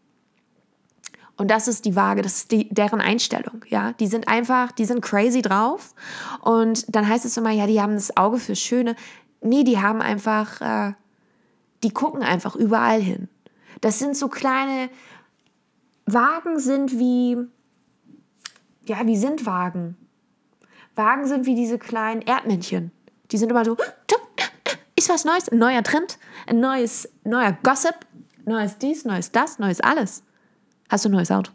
Und 1.38 1.52
das 1.52 1.68
ist 1.68 1.86
die 1.86 1.96
Waage, 1.96 2.22
das 2.22 2.38
ist 2.38 2.52
die, 2.52 2.70
deren 2.70 3.02
Einstellung, 3.02 3.66
ja. 3.68 3.92
Die 3.94 4.08
sind 4.08 4.28
einfach, 4.28 4.72
die 4.72 4.86
sind 4.86 5.02
crazy 5.02 5.42
drauf. 5.42 5.94
Und 6.42 6.96
dann 6.96 7.08
heißt 7.08 7.26
es 7.26 7.36
immer, 7.36 7.52
ja, 7.52 7.68
die 7.68 7.82
haben 7.82 7.96
das 7.96 8.16
Auge 8.16 8.38
fürs 8.38 8.60
Schöne. 8.60 8.96
Nee, 9.42 9.64
die 9.64 9.80
haben 9.82 10.02
einfach, 10.02 10.62
äh, 10.62 10.94
die 11.84 11.92
gucken 11.92 12.24
einfach 12.24 12.56
überall 12.56 13.02
hin. 13.02 13.28
Das 13.82 14.00
sind 14.00 14.16
so 14.16 14.30
kleine, 14.30 14.90
Wagen 16.06 16.60
sind 16.60 16.98
wie, 16.98 17.38
ja, 18.86 19.06
wie 19.06 19.18
sind 19.18 19.46
Wagen? 19.46 19.98
Wagen 20.96 21.28
sind 21.28 21.46
wie 21.46 21.56
diese 21.56 21.78
kleinen 21.78 22.22
Erdmännchen. 22.22 22.92
Die 23.32 23.38
sind 23.38 23.50
immer 23.50 23.66
so, 23.66 23.76
ist 24.96 25.10
was 25.10 25.26
Neues, 25.26 25.50
ein 25.50 25.58
neuer 25.58 25.84
Trend, 25.84 26.18
ein 26.48 26.60
neues, 26.60 27.10
neuer 27.24 27.58
Gossip, 27.64 27.96
neues 28.46 28.78
dies, 28.78 29.06
neues 29.06 29.32
das, 29.32 29.60
neues 29.60 29.82
alles. 29.82 30.24
Hast 30.90 31.06
du 31.06 31.10
ein 31.10 31.14
neues 31.14 31.32
Auto? 31.32 31.52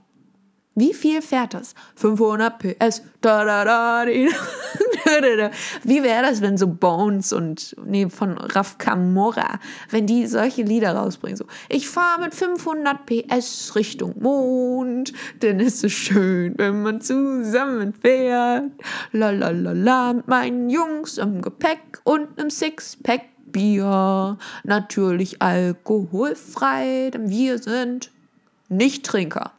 Wie 0.74 0.94
viel 0.94 1.20
fährt 1.20 1.54
das? 1.54 1.74
500 1.96 2.58
PS. 2.58 3.02
Da, 3.20 3.44
da, 3.44 3.64
da, 3.64 4.06
Wie 5.82 6.02
wäre 6.02 6.22
das, 6.22 6.40
wenn 6.40 6.56
so 6.56 6.68
Bones 6.68 7.32
und 7.32 7.74
nee, 7.84 8.08
von 8.08 8.38
Raf 8.38 8.78
Kamora, 8.78 9.58
wenn 9.90 10.06
die 10.06 10.26
solche 10.26 10.62
Lieder 10.62 10.94
rausbringen? 10.94 11.36
So, 11.36 11.44
ich 11.68 11.88
fahre 11.88 12.22
mit 12.22 12.34
500 12.34 12.98
PS 13.06 13.74
Richtung 13.74 14.14
Mond, 14.20 15.12
denn 15.42 15.58
es 15.60 15.82
ist 15.82 15.92
schön, 15.92 16.54
wenn 16.56 16.82
man 16.82 17.00
zusammen 17.00 17.92
fährt. 17.92 18.70
La 19.12 19.30
la 19.30 19.50
la 19.50 19.72
la, 19.72 20.12
mit 20.12 20.28
meinen 20.28 20.70
Jungs 20.70 21.18
im 21.18 21.42
Gepäck 21.42 22.00
und 22.04 22.38
einem 22.38 22.50
Sixpack 22.50 23.22
Bier. 23.46 24.38
Natürlich 24.62 25.42
alkoholfrei, 25.42 27.10
denn 27.12 27.28
wir 27.28 27.58
sind 27.58 28.12
nicht-Trinker. 28.70 29.52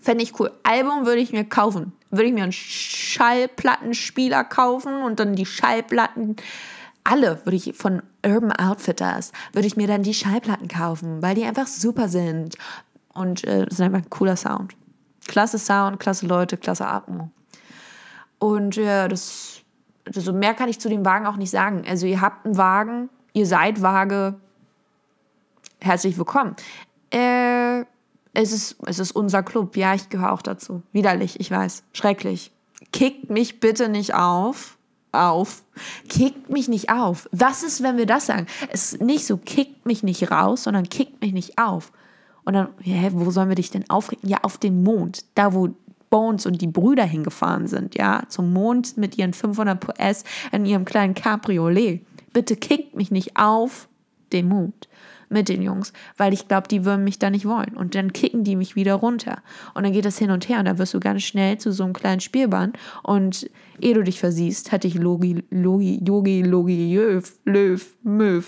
Fände 0.00 0.24
ich 0.24 0.38
cool. 0.40 0.50
Album 0.64 1.06
würde 1.06 1.20
ich 1.20 1.32
mir 1.32 1.44
kaufen. 1.44 1.92
Würde 2.10 2.24
ich 2.24 2.34
mir 2.34 2.42
einen 2.42 2.52
Schallplattenspieler 2.52 4.42
kaufen 4.44 5.02
und 5.02 5.20
dann 5.20 5.36
die 5.36 5.46
Schallplatten 5.46 6.36
alle 7.08 7.40
würde 7.44 7.56
ich 7.56 7.74
von 7.74 8.02
Urban 8.24 8.52
Outfitters, 8.52 9.32
würde 9.52 9.66
ich 9.66 9.76
mir 9.76 9.86
dann 9.86 10.02
die 10.02 10.12
Schallplatten 10.12 10.68
kaufen, 10.68 11.22
weil 11.22 11.34
die 11.34 11.44
einfach 11.44 11.66
super 11.66 12.08
sind. 12.08 12.56
Und 13.14 13.44
äh, 13.44 13.66
sind 13.70 13.86
einfach 13.86 14.06
ein 14.06 14.10
cooler 14.10 14.36
Sound. 14.36 14.76
Klasse 15.26 15.58
Sound, 15.58 15.98
klasse 15.98 16.26
Leute, 16.26 16.56
klasse 16.56 16.86
Atmung. 16.86 17.32
Und 18.38 18.76
ja, 18.76 19.08
das, 19.08 19.62
also 20.14 20.32
mehr 20.32 20.54
kann 20.54 20.68
ich 20.68 20.78
zu 20.78 20.88
dem 20.88 21.04
Wagen 21.04 21.26
auch 21.26 21.36
nicht 21.36 21.50
sagen. 21.50 21.84
Also 21.88 22.06
ihr 22.06 22.20
habt 22.20 22.46
einen 22.46 22.56
Wagen, 22.56 23.08
ihr 23.32 23.46
seid 23.46 23.82
vage, 23.82 24.34
herzlich 25.80 26.16
willkommen. 26.16 26.54
Äh, 27.10 27.57
es 28.40 28.52
ist, 28.52 28.76
es 28.86 29.00
ist 29.00 29.12
unser 29.12 29.42
Club. 29.42 29.76
Ja, 29.76 29.94
ich 29.94 30.10
gehöre 30.10 30.32
auch 30.32 30.42
dazu. 30.42 30.82
Widerlich, 30.92 31.40
ich 31.40 31.50
weiß. 31.50 31.82
Schrecklich. 31.92 32.52
Kickt 32.92 33.30
mich 33.30 33.58
bitte 33.58 33.88
nicht 33.88 34.14
auf. 34.14 34.78
Auf. 35.10 35.64
Kickt 36.08 36.48
mich 36.48 36.68
nicht 36.68 36.90
auf. 36.90 37.28
Was 37.32 37.64
ist, 37.64 37.82
wenn 37.82 37.96
wir 37.96 38.06
das 38.06 38.26
sagen? 38.26 38.46
Es 38.70 38.92
ist 38.92 39.02
nicht 39.02 39.26
so, 39.26 39.38
kickt 39.38 39.86
mich 39.86 40.04
nicht 40.04 40.30
raus, 40.30 40.64
sondern 40.64 40.88
kickt 40.88 41.20
mich 41.20 41.32
nicht 41.32 41.58
auf. 41.58 41.90
Und 42.44 42.52
dann, 42.52 42.68
hä, 42.80 43.10
wo 43.12 43.30
sollen 43.32 43.48
wir 43.48 43.56
dich 43.56 43.72
denn 43.72 43.90
aufregen? 43.90 44.28
Ja, 44.28 44.38
auf 44.42 44.56
den 44.56 44.84
Mond. 44.84 45.24
Da, 45.34 45.52
wo 45.52 45.70
Bones 46.08 46.46
und 46.46 46.62
die 46.62 46.68
Brüder 46.68 47.04
hingefahren 47.04 47.66
sind, 47.66 47.96
ja, 47.96 48.22
zum 48.28 48.52
Mond 48.52 48.96
mit 48.96 49.18
ihren 49.18 49.32
500 49.32 49.80
PS 49.80 50.22
in 50.52 50.64
ihrem 50.64 50.84
kleinen 50.84 51.14
Cabriolet. 51.14 52.06
Bitte 52.32 52.54
kickt 52.54 52.94
mich 52.94 53.10
nicht 53.10 53.36
auf 53.36 53.88
den 54.32 54.48
Mond 54.48 54.88
mit 55.28 55.48
den 55.48 55.62
Jungs, 55.62 55.92
weil 56.16 56.32
ich 56.32 56.48
glaube, 56.48 56.68
die 56.68 56.84
würden 56.84 57.04
mich 57.04 57.18
da 57.18 57.30
nicht 57.30 57.46
wollen. 57.46 57.76
Und 57.76 57.94
dann 57.94 58.12
kicken 58.12 58.44
die 58.44 58.56
mich 58.56 58.76
wieder 58.76 58.94
runter. 58.94 59.42
Und 59.74 59.84
dann 59.84 59.92
geht 59.92 60.04
das 60.04 60.18
hin 60.18 60.30
und 60.30 60.48
her 60.48 60.58
und 60.58 60.64
dann 60.64 60.78
wirst 60.78 60.94
du 60.94 61.00
ganz 61.00 61.22
schnell 61.22 61.58
zu 61.58 61.72
so 61.72 61.84
einem 61.84 61.92
kleinen 61.92 62.20
Spielbahn. 62.20 62.72
Und 63.02 63.50
ehe 63.80 63.94
du 63.94 64.02
dich 64.02 64.20
versiehst, 64.20 64.72
hatte 64.72 64.88
ich 64.88 64.94
Logi, 64.94 65.44
Logi, 65.50 66.02
Yogi, 66.04 66.42
Logi, 66.42 66.94
Löw, 66.94 67.32
Löw, 67.44 67.96
Möw, 68.02 68.44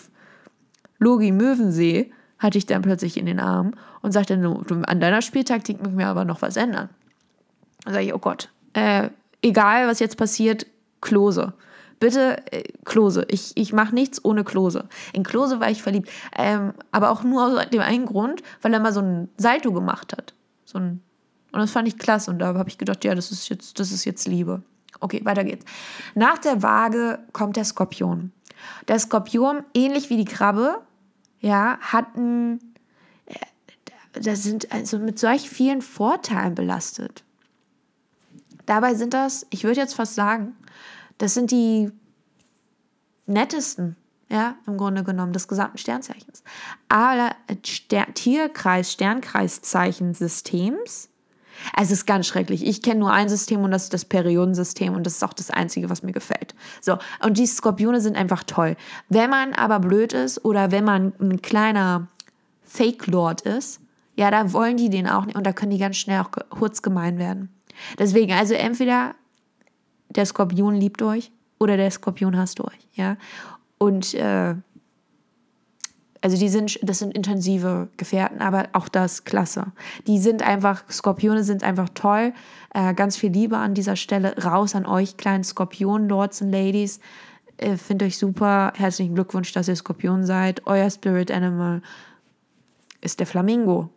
Logi 0.98 1.32
Möwensee 1.32 2.12
hatte 2.38 2.58
ich 2.58 2.66
dann 2.66 2.82
plötzlich 2.82 3.16
in 3.16 3.26
den 3.26 3.40
Armen 3.40 3.76
und 4.02 4.12
sagte, 4.12 4.34
an 4.34 5.00
deiner 5.00 5.22
Spieltaktik 5.22 5.80
müssen 5.82 5.98
wir 5.98 6.06
aber 6.06 6.24
noch 6.24 6.42
was 6.42 6.56
ändern. 6.56 6.88
Dann 7.84 7.94
sage 7.94 8.06
ich, 8.06 8.14
oh 8.14 8.18
Gott, 8.18 8.50
äh, 8.72 9.10
egal 9.42 9.88
was 9.88 9.98
jetzt 9.98 10.16
passiert, 10.16 10.66
Klose. 11.00 11.52
Bitte 12.00 12.38
äh, 12.50 12.64
Klose. 12.84 13.26
Ich, 13.28 13.52
ich 13.56 13.72
mache 13.72 13.94
nichts 13.94 14.24
ohne 14.24 14.42
Klose. 14.42 14.88
In 15.12 15.22
Klose 15.22 15.60
war 15.60 15.70
ich 15.70 15.82
verliebt. 15.82 16.10
Ähm, 16.36 16.72
aber 16.90 17.10
auch 17.10 17.22
nur 17.22 17.44
aus 17.44 17.70
dem 17.70 17.82
einen 17.82 18.06
Grund, 18.06 18.42
weil 18.62 18.72
er 18.72 18.80
mal 18.80 18.92
so 18.92 19.00
ein 19.00 19.28
Salto 19.36 19.70
gemacht 19.72 20.14
hat. 20.16 20.34
So 20.64 20.78
ein, 20.78 21.02
und 21.52 21.60
das 21.60 21.70
fand 21.70 21.86
ich 21.86 21.98
klasse. 21.98 22.30
Und 22.30 22.38
da 22.38 22.54
habe 22.54 22.70
ich 22.70 22.78
gedacht, 22.78 23.04
ja, 23.04 23.14
das 23.14 23.30
ist 23.30 23.50
jetzt, 23.50 23.78
das 23.78 23.92
ist 23.92 24.06
jetzt 24.06 24.26
Liebe. 24.26 24.62
Okay, 24.98 25.20
weiter 25.24 25.44
geht's. 25.44 25.66
Nach 26.14 26.38
der 26.38 26.62
Waage 26.62 27.18
kommt 27.32 27.56
der 27.56 27.64
Skorpion. 27.64 28.32
Der 28.88 28.98
Skorpion, 28.98 29.62
ähnlich 29.74 30.08
wie 30.10 30.16
die 30.16 30.24
Krabbe, 30.24 30.78
ja, 31.40 31.78
hat 31.80 32.16
ein, 32.16 32.60
äh, 33.26 33.34
da 34.12 34.36
sind 34.36 34.72
also 34.72 34.98
mit 34.98 35.18
solch 35.18 35.50
vielen 35.50 35.82
Vorteilen 35.82 36.54
belastet. 36.54 37.24
Dabei 38.64 38.94
sind 38.94 39.12
das, 39.14 39.46
ich 39.50 39.64
würde 39.64 39.80
jetzt 39.80 39.94
fast 39.94 40.14
sagen, 40.14 40.54
das 41.20 41.34
sind 41.34 41.50
die 41.50 41.90
nettesten, 43.26 43.96
ja, 44.30 44.54
im 44.66 44.78
Grunde 44.78 45.04
genommen, 45.04 45.34
des 45.34 45.48
gesamten 45.48 45.76
Sternzeichens. 45.78 46.42
Aber 46.88 47.32
Ster 47.64 48.12
Tierkreis, 48.14 48.92
Sternkreiszeichen-Systems, 48.92 51.08
es 51.78 51.90
ist 51.90 52.06
ganz 52.06 52.26
schrecklich. 52.26 52.66
Ich 52.66 52.80
kenne 52.80 53.00
nur 53.00 53.12
ein 53.12 53.28
System 53.28 53.62
und 53.62 53.70
das 53.70 53.82
ist 53.84 53.92
das 53.92 54.06
Periodensystem 54.06 54.94
und 54.94 55.04
das 55.04 55.16
ist 55.16 55.22
auch 55.22 55.34
das 55.34 55.50
Einzige, 55.50 55.90
was 55.90 56.02
mir 56.02 56.12
gefällt. 56.12 56.54
So, 56.80 56.96
und 57.22 57.36
die 57.36 57.46
Skorpione 57.46 58.00
sind 58.00 58.16
einfach 58.16 58.44
toll. 58.44 58.76
Wenn 59.10 59.28
man 59.28 59.52
aber 59.52 59.78
blöd 59.78 60.14
ist 60.14 60.42
oder 60.42 60.70
wenn 60.70 60.84
man 60.84 61.12
ein 61.20 61.42
kleiner 61.42 62.08
Fake-Lord 62.64 63.42
ist, 63.42 63.82
ja, 64.16 64.30
da 64.30 64.54
wollen 64.54 64.78
die 64.78 64.88
den 64.88 65.06
auch 65.06 65.26
nicht 65.26 65.36
und 65.36 65.46
da 65.46 65.52
können 65.52 65.72
die 65.72 65.78
ganz 65.78 65.98
schnell 65.98 66.20
auch 66.20 66.30
kurz 66.48 66.80
gemein 66.80 67.18
werden. 67.18 67.50
Deswegen, 67.98 68.32
also 68.32 68.54
entweder 68.54 69.14
der 70.10 70.26
Skorpion 70.26 70.74
liebt 70.74 71.02
euch 71.02 71.32
oder 71.58 71.76
der 71.76 71.90
Skorpion 71.90 72.36
hasst 72.36 72.60
euch, 72.60 72.88
ja. 72.94 73.16
Und 73.78 74.14
äh, 74.14 74.54
also 76.22 76.36
die 76.36 76.48
sind, 76.48 76.78
das 76.82 76.98
sind 76.98 77.14
intensive 77.16 77.88
Gefährten, 77.96 78.40
aber 78.40 78.68
auch 78.72 78.88
das 78.88 79.24
klasse. 79.24 79.72
Die 80.06 80.18
sind 80.18 80.42
einfach, 80.42 80.84
Skorpione 80.90 81.44
sind 81.44 81.64
einfach 81.64 81.88
toll. 81.94 82.34
Äh, 82.74 82.92
ganz 82.94 83.16
viel 83.16 83.32
Liebe 83.32 83.56
an 83.56 83.74
dieser 83.74 83.96
Stelle. 83.96 84.36
Raus 84.36 84.74
an 84.74 84.84
euch, 84.84 85.16
kleinen 85.16 85.44
Skorpion-Lords 85.44 86.42
und 86.42 86.50
Ladies. 86.50 87.00
Äh, 87.56 87.76
Finde 87.76 88.04
euch 88.04 88.18
super. 88.18 88.72
Herzlichen 88.76 89.14
Glückwunsch, 89.14 89.52
dass 89.52 89.68
ihr 89.68 89.76
Skorpion 89.76 90.26
seid. 90.26 90.66
Euer 90.66 90.90
Spirit 90.90 91.30
Animal 91.30 91.80
ist 93.00 93.18
der 93.18 93.26
Flamingo. 93.26 93.88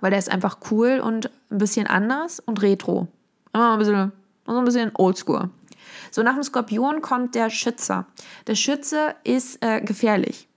Weil 0.00 0.10
der 0.10 0.18
ist 0.18 0.30
einfach 0.30 0.58
cool 0.70 1.00
und 1.00 1.30
ein 1.50 1.58
bisschen 1.58 1.86
anders 1.86 2.40
und 2.40 2.60
retro. 2.60 3.08
Immer 3.54 3.72
ein 3.72 3.78
bisschen 3.78 4.12
so 4.46 4.58
ein 4.58 4.64
bisschen 4.64 4.92
oldschool. 4.94 5.50
So, 6.10 6.22
nach 6.22 6.34
dem 6.34 6.42
Skorpion 6.42 7.00
kommt 7.00 7.34
der 7.34 7.50
Schütze. 7.50 8.06
Der 8.46 8.54
Schütze 8.54 9.14
ist 9.24 9.62
äh, 9.62 9.80
gefährlich. 9.80 10.48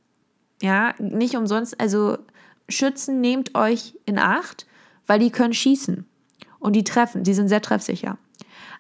Ja, 0.61 0.93
nicht 0.99 1.35
umsonst. 1.35 1.79
Also, 1.79 2.17
Schützen 2.67 3.21
nehmt 3.21 3.55
euch 3.55 3.95
in 4.05 4.17
Acht, 4.17 4.65
weil 5.07 5.19
die 5.19 5.31
können 5.31 5.53
schießen. 5.53 6.05
Und 6.59 6.73
die 6.73 6.83
treffen. 6.83 7.23
Die 7.23 7.33
sind 7.33 7.47
sehr 7.47 7.61
treffsicher. 7.61 8.17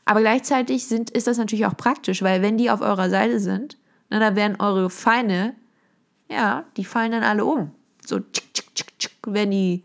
Aber 0.05 0.21
gleichzeitig 0.21 0.85
sind, 0.87 1.09
ist 1.09 1.27
das 1.27 1.37
natürlich 1.37 1.65
auch 1.65 1.77
praktisch, 1.77 2.21
weil 2.21 2.41
wenn 2.41 2.57
die 2.57 2.69
auf 2.69 2.81
eurer 2.81 3.09
Seite 3.09 3.39
sind, 3.39 3.77
na, 4.09 4.19
dann 4.19 4.35
werden 4.35 4.59
eure 4.59 4.89
Feinde, 4.89 5.53
ja, 6.29 6.63
die 6.77 6.85
fallen 6.85 7.11
dann 7.11 7.23
alle 7.23 7.45
um. 7.45 7.71
So, 8.05 8.19
tschik, 8.19 8.53
tschik, 8.53 8.75
tschik, 8.75 8.99
tschik, 8.99 9.17
werden 9.25 9.51
die, 9.51 9.83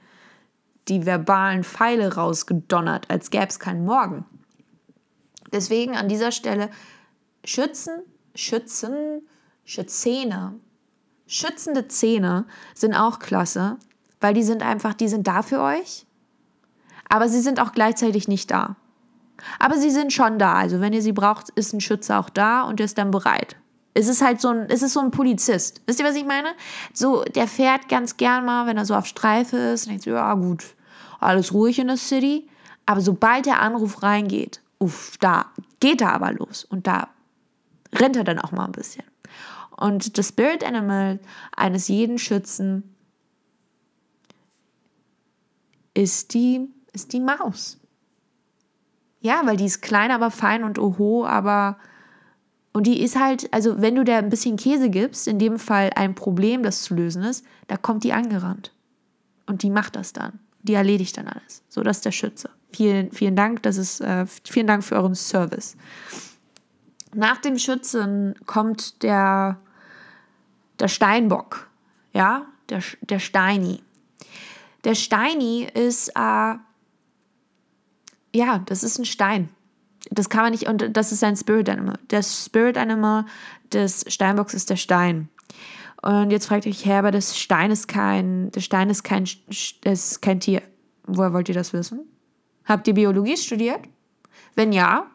die 0.89 1.07
verbalen 1.07 1.65
Pfeile 1.65 2.15
rausgedonnert, 2.15 3.09
als 3.11 3.31
gäbe 3.31 3.47
es 3.47 3.59
keinen 3.59 3.85
Morgen. 3.85 4.25
Deswegen 5.53 5.97
an 5.97 6.09
dieser 6.09 6.33
Stelle 6.33 6.71
Schützen, 7.45 8.03
Schützen, 8.35 9.23
Schützene. 9.65 10.55
Schützende 11.27 11.89
Zähne 11.89 12.45
sind 12.75 12.95
auch 12.95 13.19
klasse, 13.19 13.77
weil 14.21 14.35
die 14.35 14.43
sind 14.43 14.63
einfach, 14.63 14.95
die 14.95 15.09
sind 15.09 15.27
da 15.27 15.43
für 15.43 15.61
euch, 15.61 16.07
aber 17.09 17.29
sie 17.29 17.41
sind 17.41 17.61
auch 17.61 17.73
gleichzeitig 17.73 18.27
nicht 18.27 18.51
da. 18.51 18.77
Aber 19.59 19.77
sie 19.79 19.91
sind 19.91 20.13
schon 20.13 20.39
da. 20.39 20.55
Also 20.55 20.81
wenn 20.81 20.93
ihr 20.93 21.03
sie 21.03 21.13
braucht, 21.13 21.51
ist 21.51 21.73
ein 21.73 21.81
Schütze 21.81 22.19
auch 22.19 22.31
da 22.31 22.63
und 22.63 22.79
der 22.79 22.85
ist 22.85 22.99
dann 22.99 23.11
bereit. 23.11 23.57
Es 23.95 24.07
ist 24.07 24.23
halt 24.23 24.41
so 24.41 24.49
ein, 24.49 24.67
es 24.69 24.83
ist 24.83 24.93
so 24.93 25.01
ein 25.01 25.11
Polizist. 25.11 25.83
Wisst 25.87 26.01
ihr, 26.01 26.07
was 26.07 26.15
ich 26.15 26.25
meine? 26.25 26.49
So, 26.93 27.25
der 27.25 27.49
fährt 27.49 27.89
ganz 27.89 28.17
gern 28.17 28.45
mal, 28.45 28.67
wenn 28.67 28.77
er 28.77 28.85
so 28.85 28.95
auf 28.95 29.07
Streife 29.07 29.57
ist, 29.57 29.89
denkt 29.89 30.05
so, 30.05 30.11
ja 30.11 30.35
gut, 30.35 30.65
alles 31.19 31.53
ruhig 31.53 31.79
in 31.79 31.89
der 31.89 31.97
City. 31.97 32.49
Aber 32.87 33.01
sobald 33.01 33.47
der 33.47 33.61
Anruf 33.61 34.03
reingeht 34.03 34.61
uff, 34.81 35.17
da 35.19 35.47
geht 35.79 36.01
er 36.01 36.13
aber 36.13 36.33
los 36.33 36.65
und 36.65 36.89
da 36.89 37.09
rennt 37.95 38.17
er 38.17 38.25
dann 38.25 38.41
auch 38.41 38.51
mal 38.51 38.65
ein 38.65 38.73
bisschen. 38.73 39.05
Und 39.77 40.19
das 40.19 40.29
Spirit 40.29 40.65
Animal 40.65 41.21
eines 41.57 41.89
jeden 41.89 42.19
Schützen 42.19 42.95
ist 45.95 46.35
die, 46.35 46.69
ist 46.93 47.13
die 47.13 47.21
Maus. 47.21 47.79
Ja, 49.21 49.43
weil 49.45 49.57
die 49.57 49.67
ist 49.67 49.83
klein, 49.83 50.11
aber 50.11 50.31
fein 50.31 50.65
und 50.65 50.79
oho, 50.79 51.27
aber 51.27 51.79
und 52.73 52.87
die 52.87 53.03
ist 53.03 53.19
halt, 53.19 53.53
also 53.53 53.81
wenn 53.81 53.97
du 53.97 54.05
der 54.05 54.19
ein 54.19 54.31
bisschen 54.31 54.57
Käse 54.57 54.91
gibst, 54.91 55.27
in 55.27 55.39
dem 55.39 55.59
Fall 55.59 55.91
ein 55.97 56.15
Problem, 56.15 56.63
das 56.63 56.83
zu 56.83 56.95
lösen 56.95 57.23
ist, 57.25 57.45
da 57.67 57.77
kommt 57.77 58.05
die 58.05 58.13
angerannt. 58.13 58.73
Und 59.47 59.63
die 59.63 59.71
macht 59.71 59.97
das 59.97 60.13
dann. 60.13 60.39
Die 60.63 60.75
erledigt 60.75 61.17
dann 61.17 61.27
alles. 61.27 61.65
So, 61.69 61.83
das 61.83 61.99
ist 61.99 62.05
der 62.05 62.13
Schütze. 62.13 62.51
Vielen, 62.73 63.11
vielen 63.13 63.37
Dank. 63.37 63.63
Das 63.63 63.77
ist, 63.77 64.01
äh, 64.01 64.27
vielen 64.27 64.67
Dank 64.67 64.85
für 64.85 64.97
euren 64.97 65.15
Service. 65.15 65.77
Nach 67.15 67.39
dem 67.39 67.59
Schützen 67.59 68.35
kommt 68.47 69.03
der, 69.03 69.59
der 70.79 70.89
Steinbock. 70.89 71.69
Ja, 72.13 72.47
der, 72.69 72.83
der 73.03 73.19
Steini. 73.19 73.83
Der 74.85 74.95
Steini 74.95 75.69
ist, 75.75 76.09
äh, 76.11 76.55
ja, 78.35 78.59
das 78.67 78.83
ist 78.83 78.99
ein 78.99 79.05
Stein. 79.05 79.49
Das 80.11 80.31
kann 80.31 80.43
man 80.43 80.53
nicht, 80.53 80.67
und 80.67 80.97
das 80.97 81.13
ist 81.13 81.23
ein 81.23 81.37
Spirit 81.37 81.69
Animal. 81.69 81.99
Das 82.09 82.47
Spirit 82.47 82.79
Animal 82.79 83.27
des 83.73 84.05
Steinbocks 84.09 84.55
ist 84.55 84.71
der 84.71 84.77
Stein. 84.77 85.29
Und 86.03 86.31
jetzt 86.31 86.47
fragt 86.47 86.67
euch, 86.67 86.87
Herr, 86.87 87.01
aber 87.01 87.11
das 87.11 87.39
Stein 87.39 87.71
ist 87.71 87.87
kein, 87.87 88.51
der 88.53 88.61
Stein 88.61 88.89
ist 88.89 89.03
kein, 89.03 89.29
ist 89.85 90.23
kein 90.23 90.41
Tier. 90.41 90.63
Woher 91.07 91.33
wollt 91.35 91.49
ihr 91.49 91.55
das 91.55 91.73
wissen? 91.73 92.01
Habt 92.65 92.87
ihr 92.89 92.95
Biologie 92.95 93.37
studiert? 93.37 93.81
Wenn 94.55 94.73
ja, 94.73 95.07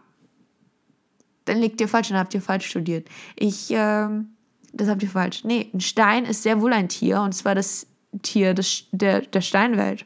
dann 1.45 1.59
liegt 1.59 1.79
ihr 1.79 1.87
falsch, 1.87 2.09
dann 2.09 2.17
habt 2.17 2.33
ihr 2.33 2.41
falsch 2.41 2.67
studiert. 2.67 3.07
Ich, 3.35 3.67
ähm, 3.69 4.29
das 4.73 4.89
habt 4.89 5.03
ihr 5.03 5.09
falsch. 5.09 5.43
Nee, 5.43 5.69
ein 5.73 5.79
Stein 5.79 6.25
ist 6.25 6.43
sehr 6.43 6.61
wohl 6.61 6.73
ein 6.73 6.89
Tier 6.89 7.21
und 7.21 7.33
zwar 7.33 7.55
das 7.55 7.87
Tier 8.21 8.53
des, 8.53 8.85
der, 8.91 9.21
der 9.21 9.41
Steinwelt. 9.41 10.05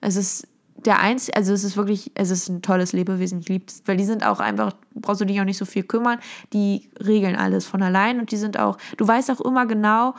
Es 0.00 0.16
ist 0.16 0.46
der 0.84 0.98
einzige, 1.00 1.36
also 1.36 1.52
es 1.52 1.64
ist 1.64 1.76
wirklich, 1.76 2.10
es 2.14 2.30
ist 2.30 2.48
ein 2.48 2.62
tolles 2.62 2.92
Lebewesen, 2.92 3.40
ich 3.40 3.48
liebe 3.48 3.66
es, 3.68 3.82
weil 3.84 3.96
die 3.96 4.04
sind 4.04 4.24
auch 4.24 4.40
einfach, 4.40 4.72
brauchst 4.94 5.20
du 5.20 5.26
dich 5.26 5.40
auch 5.40 5.44
nicht 5.44 5.58
so 5.58 5.66
viel 5.66 5.82
kümmern, 5.82 6.18
die 6.52 6.90
regeln 7.04 7.36
alles 7.36 7.66
von 7.66 7.82
allein 7.82 8.18
und 8.18 8.30
die 8.30 8.36
sind 8.36 8.58
auch, 8.58 8.78
du 8.96 9.06
weißt 9.06 9.30
auch 9.30 9.40
immer 9.40 9.66
genau, 9.66 10.14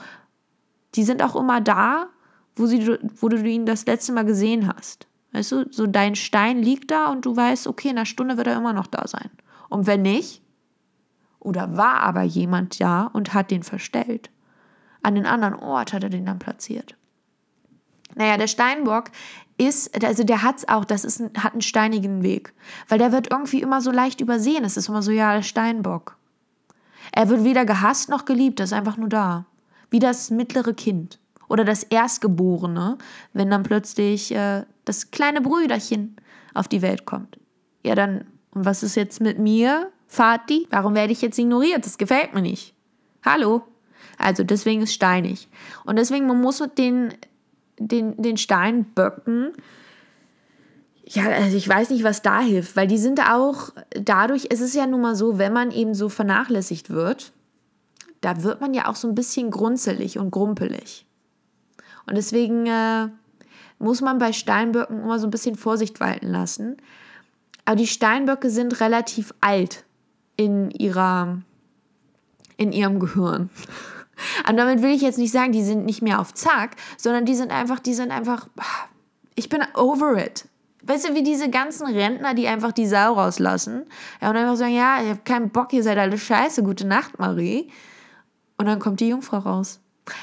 die 0.96 1.04
sind 1.04 1.24
auch 1.24 1.36
immer 1.36 1.62
da, 1.62 2.10
wo, 2.56 2.68
sie, 2.68 2.98
wo 3.20 3.30
du 3.30 3.38
ihn 3.38 3.66
das 3.66 3.86
letzte 3.86 4.12
Mal 4.12 4.26
gesehen 4.26 4.68
hast. 4.68 5.08
Weißt 5.34 5.52
du, 5.52 5.66
so 5.72 5.88
dein 5.88 6.16
Stein 6.16 6.62
liegt 6.62 6.92
da 6.92 7.08
und 7.08 7.26
du 7.26 7.36
weißt, 7.36 7.68
okay, 7.68 7.90
in 7.90 7.98
einer 7.98 8.06
Stunde 8.06 8.38
wird 8.38 8.48
er 8.48 8.58
immer 8.58 8.74
noch 8.74 8.88
da 8.88 9.08
sein. 9.08 9.30
Und 9.70 9.88
wenn 9.88 10.02
nicht, 10.02 10.42
oder 11.40 11.78
war 11.78 12.02
aber 12.02 12.24
jemand 12.24 12.80
da 12.82 13.06
und 13.06 13.34
hat 13.34 13.50
den 13.50 13.64
verstellt, 13.64 14.30
an 15.04 15.16
den 15.16 15.26
anderen 15.26 15.56
Ort 15.56 15.94
hat 15.94 16.04
er 16.04 16.10
den 16.10 16.26
dann 16.26 16.40
platziert. 16.40 16.96
Naja, 18.16 18.38
der 18.38 18.48
Steinbock 18.48 19.06
ist, 19.58 20.04
also 20.04 20.24
der 20.24 20.44
hat 20.44 20.58
es 20.58 20.68
auch, 20.68 20.86
das 20.86 21.06
ist 21.06 21.22
ein, 21.22 21.32
hat 21.38 21.54
einen 21.54 21.62
steinigen 21.62 22.24
Weg. 22.24 22.54
Weil 22.90 23.00
der 23.00 23.12
wird 23.12 23.32
irgendwie 23.32 23.62
immer 23.62 23.80
so 23.82 23.90
leicht 23.90 24.20
übersehen. 24.22 24.66
Es 24.66 24.76
ist 24.76 24.90
immer 24.90 25.02
so, 25.02 25.12
ja, 25.12 25.34
der 25.34 25.44
Steinbock. 25.44 26.18
Er 27.14 27.30
wird 27.30 27.44
weder 27.44 27.66
gehasst 27.66 28.10
noch 28.10 28.26
geliebt, 28.26 28.60
er 28.60 28.66
ist 28.66 28.74
einfach 28.74 28.98
nur 28.98 29.10
da. 29.10 29.46
Wie 29.90 30.00
das 30.00 30.30
mittlere 30.30 30.74
Kind 30.74 31.20
oder 31.52 31.66
das 31.66 31.84
Erstgeborene, 31.84 32.98
wenn 33.34 33.50
dann 33.52 33.64
plötzlich 33.64 34.34
äh, 34.34 34.64
das 34.86 35.12
kleine 35.12 35.42
Brüderchen 35.42 36.16
auf 36.54 36.70
die 36.70 36.82
Welt 36.82 37.06
kommt. 37.06 37.38
Ja, 37.86 37.94
dann, 37.94 38.26
und 38.52 38.64
was 38.64 38.84
ist 38.84 38.96
jetzt 38.96 39.20
mit 39.20 39.38
mir, 39.38 39.92
Vati? 40.08 40.68
Warum 40.72 40.96
werde 40.96 41.12
ich 41.12 41.22
jetzt 41.22 41.38
ignoriert? 41.38 41.86
Das 41.86 41.98
gefällt 41.98 42.34
mir 42.34 42.42
nicht. 42.42 42.74
Hallo? 43.24 43.64
Also 44.18 44.44
deswegen 44.44 44.82
ist 44.84 44.94
steinig. 44.94 45.50
Und 45.84 45.98
deswegen, 45.98 46.26
man 46.26 46.40
muss 46.40 46.64
den, 46.78 47.14
den, 47.78 48.16
den 48.22 48.38
Steinböcken, 48.38 49.52
ja, 51.06 51.28
also 51.28 51.58
ich 51.58 51.68
weiß 51.68 51.90
nicht, 51.90 52.06
was 52.06 52.22
da 52.22 52.40
hilft, 52.40 52.78
weil 52.78 52.88
die 52.88 52.98
sind 52.98 53.20
auch 53.20 53.72
dadurch, 53.90 54.48
es 54.50 54.62
ist 54.62 54.76
ja 54.76 54.88
nun 54.88 55.02
mal 55.02 55.16
so, 55.16 55.38
wenn 55.38 55.52
man 55.52 55.72
eben 55.72 55.94
so 55.94 56.08
vernachlässigt 56.08 56.90
wird, 56.90 57.34
da 58.22 58.44
wird 58.44 58.62
man 58.62 58.74
ja 58.74 58.88
auch 58.88 58.96
so 58.96 59.10
ein 59.10 59.16
bisschen 59.16 59.52
grunzelig 59.52 60.18
und 60.18 60.32
grumpelig. 60.32 61.06
Und 62.12 62.18
deswegen 62.18 62.68
äh, 62.68 63.08
muss 63.80 64.02
man 64.02 64.18
bei 64.18 64.34
Steinböcken 64.34 65.02
immer 65.02 65.18
so 65.18 65.28
ein 65.28 65.32
bisschen 65.32 65.56
Vorsicht 65.56 66.02
walten 66.02 66.28
lassen. 66.28 66.76
Aber 67.64 67.78
die 67.78 67.88
Steinböcke 67.88 68.50
sind 68.50 68.82
relativ 68.82 69.34
alt 69.40 69.86
in, 70.36 70.72
ihrer, 70.72 71.38
in 72.58 72.74
ihrem 72.74 73.00
Gehirn. 73.00 73.50
Und 74.50 74.58
damit 74.58 74.82
will 74.82 74.94
ich 74.94 75.02
jetzt 75.02 75.20
nicht 75.20 75.32
sagen, 75.32 75.54
die 75.54 75.64
sind 75.64 75.86
nicht 75.86 76.02
mehr 76.02 76.20
auf 76.20 76.34
Zack, 76.34 76.76
sondern 76.98 77.24
die 77.24 77.34
sind 77.34 77.50
einfach, 77.50 77.80
die 77.80 77.94
sind 77.94 78.12
einfach, 78.12 78.50
ich 79.36 79.48
bin 79.48 79.62
over 79.74 80.18
it. 80.18 80.50
Weißt 80.84 81.08
du, 81.08 81.16
wie 81.16 81.24
diese 81.24 81.50
ganzen 81.50 81.88
Rentner, 81.88 82.34
die 82.34 82.50
einfach 82.50 82.74
die 82.74 82.88
Sau 82.88 83.14
rauslassen 83.14 83.86
ja, 84.22 84.30
und 84.30 84.36
einfach 84.36 84.58
sagen, 84.58 84.76
ja, 84.76 85.02
ich 85.02 85.12
habe 85.12 85.22
keinen 85.24 85.50
Bock, 85.50 85.72
ihr 85.72 85.82
seid 85.82 85.98
alle 85.98 86.18
scheiße, 86.18 86.62
gute 86.62 86.86
Nacht, 86.86 87.20
Marie. 87.20 87.72
Und 88.58 88.66
dann 88.66 88.80
kommt 88.80 89.00
die 89.00 89.08
Jungfrau 89.08 89.38
raus. 89.38 89.80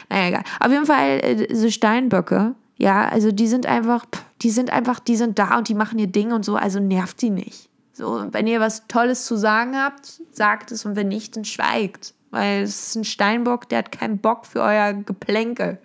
Naja, 0.08 0.28
egal. 0.28 0.42
Auf 0.60 0.70
jeden 0.70 0.86
Fall, 0.86 1.20
äh, 1.22 1.46
diese 1.48 1.70
Steinböcke, 1.70 2.54
ja, 2.76 3.08
also 3.08 3.32
die 3.32 3.48
sind 3.48 3.66
einfach, 3.66 4.04
die 4.40 4.50
sind 4.50 4.70
einfach, 4.70 5.00
die 5.00 5.16
sind 5.16 5.38
da 5.38 5.58
und 5.58 5.68
die 5.68 5.74
machen 5.74 5.98
ihr 5.98 6.06
Ding 6.06 6.32
und 6.32 6.44
so, 6.44 6.56
also 6.56 6.80
nervt 6.80 7.20
die 7.20 7.30
nicht. 7.30 7.68
So, 7.92 8.26
wenn 8.30 8.46
ihr 8.46 8.60
was 8.60 8.86
Tolles 8.86 9.26
zu 9.26 9.36
sagen 9.36 9.76
habt, 9.76 10.20
sagt 10.30 10.70
es 10.70 10.84
und 10.84 10.94
wenn 10.94 11.08
nicht, 11.08 11.36
dann 11.36 11.44
schweigt. 11.44 12.14
Weil 12.30 12.62
es 12.62 12.88
ist 12.88 12.96
ein 12.96 13.04
Steinbock, 13.04 13.68
der 13.68 13.78
hat 13.78 13.92
keinen 13.92 14.18
Bock 14.18 14.46
für 14.46 14.60
euer 14.60 14.92
Geplänkel. 14.92 15.78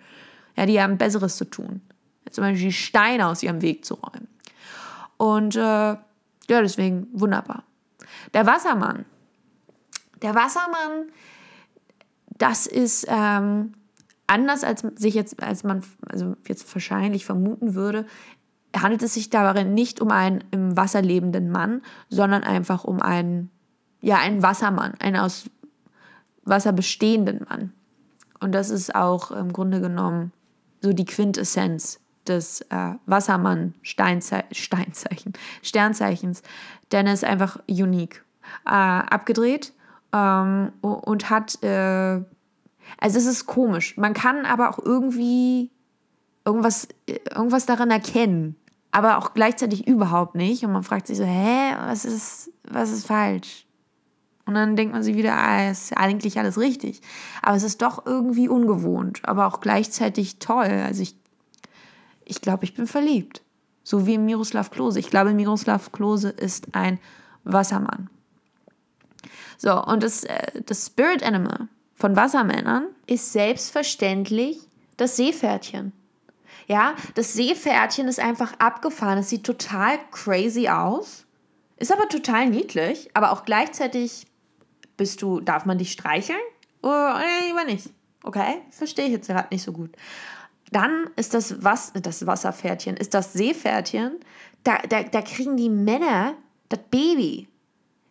Ja, 0.56 0.66
die 0.66 0.80
haben 0.80 0.98
Besseres 0.98 1.36
zu 1.36 1.44
tun. 1.44 1.80
Zum 2.30 2.44
Beispiel 2.44 2.70
Steine 2.70 3.26
aus 3.26 3.42
ihrem 3.42 3.62
Weg 3.62 3.84
zu 3.84 3.94
räumen. 3.94 4.28
Und 5.16 5.56
äh, 5.56 5.60
ja, 5.60 5.98
deswegen 6.48 7.08
wunderbar. 7.12 7.64
Der 8.32 8.46
Wassermann. 8.46 9.04
Der 10.22 10.34
Wassermann, 10.34 11.08
das 12.38 12.66
ist 12.66 13.06
ähm, 13.08 13.74
anders 14.26 14.64
als 14.64 14.84
sich 14.96 15.14
jetzt, 15.14 15.42
als 15.42 15.64
man 15.64 15.82
also 16.08 16.36
jetzt 16.46 16.72
wahrscheinlich 16.74 17.24
vermuten 17.24 17.74
würde, 17.74 18.06
handelt 18.76 19.02
es 19.02 19.14
sich 19.14 19.30
dabei 19.30 19.64
nicht 19.64 20.00
um 20.00 20.10
einen 20.10 20.44
im 20.50 20.76
Wasser 20.76 21.02
lebenden 21.02 21.50
Mann, 21.50 21.82
sondern 22.08 22.42
einfach 22.42 22.84
um 22.84 23.00
einen, 23.00 23.50
ja, 24.00 24.18
einen 24.18 24.42
Wassermann, 24.42 24.94
einen 24.98 25.16
aus 25.16 25.48
Wasser 26.44 26.72
bestehenden 26.72 27.46
Mann. 27.48 27.72
Und 28.40 28.52
das 28.52 28.70
ist 28.70 28.94
auch 28.94 29.30
im 29.30 29.52
Grunde 29.52 29.80
genommen 29.80 30.32
so 30.82 30.92
die 30.92 31.04
Quintessenz 31.04 32.00
des 32.26 32.62
äh, 32.62 32.94
Wassermann-Steinzeichen, 33.06 35.32
Sternzeichens, 35.62 36.42
denn 36.92 37.06
er 37.06 37.14
ist 37.14 37.24
einfach 37.24 37.60
unique. 37.68 38.24
Äh, 38.66 38.70
abgedreht 38.70 39.72
ähm, 40.12 40.72
und 40.82 41.30
hat 41.30 41.62
äh, 41.62 42.20
also 42.98 43.18
es 43.18 43.26
ist 43.26 43.46
komisch. 43.46 43.96
Man 43.96 44.14
kann 44.14 44.46
aber 44.46 44.70
auch 44.70 44.78
irgendwie 44.78 45.70
irgendwas, 46.44 46.88
irgendwas 47.06 47.66
daran 47.66 47.90
erkennen, 47.90 48.56
aber 48.90 49.18
auch 49.18 49.34
gleichzeitig 49.34 49.86
überhaupt 49.86 50.34
nicht. 50.34 50.64
Und 50.64 50.72
man 50.72 50.82
fragt 50.82 51.06
sich 51.06 51.16
so, 51.16 51.24
hä, 51.24 51.74
was 51.86 52.04
ist, 52.04 52.50
was 52.64 52.90
ist 52.90 53.06
falsch? 53.06 53.66
Und 54.46 54.54
dann 54.54 54.76
denkt 54.76 54.92
man 54.92 55.02
sich 55.02 55.16
wieder, 55.16 55.36
ah, 55.36 55.70
ist 55.70 55.96
eigentlich 55.96 56.38
alles 56.38 56.58
richtig. 56.58 57.00
Aber 57.42 57.56
es 57.56 57.62
ist 57.62 57.80
doch 57.80 58.04
irgendwie 58.04 58.48
ungewohnt, 58.48 59.22
aber 59.24 59.46
auch 59.46 59.60
gleichzeitig 59.60 60.38
toll. 60.38 60.82
Also 60.84 61.02
ich, 61.02 61.16
ich 62.24 62.40
glaube, 62.42 62.64
ich 62.64 62.74
bin 62.74 62.86
verliebt. 62.86 63.42
So 63.82 64.06
wie 64.06 64.18
Miroslav 64.18 64.70
Klose. 64.70 64.98
Ich 64.98 65.10
glaube, 65.10 65.32
Miroslav 65.32 65.92
Klose 65.92 66.28
ist 66.28 66.74
ein 66.74 66.98
Wassermann. 67.44 68.10
So, 69.56 69.82
und 69.82 70.02
das, 70.02 70.24
äh, 70.24 70.62
das 70.64 70.86
Spirit 70.86 71.22
Animal 71.22 71.68
von 72.04 72.16
Wassermännern 72.16 72.88
ist 73.06 73.32
selbstverständlich 73.32 74.58
das 74.98 75.16
Seepferdchen. 75.16 75.94
Ja, 76.66 76.96
das 77.14 77.32
Seepferdchen 77.32 78.08
ist 78.08 78.20
einfach 78.20 78.52
abgefahren. 78.58 79.16
Es 79.16 79.30
sieht 79.30 79.44
total 79.44 79.98
crazy 80.10 80.68
aus. 80.68 81.24
Ist 81.78 81.90
aber 81.90 82.06
total 82.10 82.50
niedlich, 82.50 83.08
aber 83.14 83.32
auch 83.32 83.46
gleichzeitig 83.46 84.26
bist 84.98 85.22
du, 85.22 85.40
darf 85.40 85.64
man 85.64 85.78
dich 85.78 85.92
streicheln? 85.92 86.36
Oder 86.82 87.22
lieber 87.46 87.64
nicht. 87.64 87.88
Okay, 88.22 88.60
verstehe 88.68 89.06
ich 89.06 89.12
jetzt 89.12 89.28
gerade 89.28 89.48
nicht 89.50 89.62
so 89.62 89.72
gut. 89.72 89.96
Dann 90.72 91.08
ist 91.16 91.32
das, 91.32 91.64
Was 91.64 91.94
das 91.94 92.26
Wasserpferdchen, 92.26 92.98
ist 92.98 93.14
das 93.14 93.32
Seepferdchen, 93.32 94.20
da, 94.62 94.76
da, 94.90 95.04
da 95.04 95.22
kriegen 95.22 95.56
die 95.56 95.70
Männer 95.70 96.34
das 96.68 96.80
Baby 96.90 97.48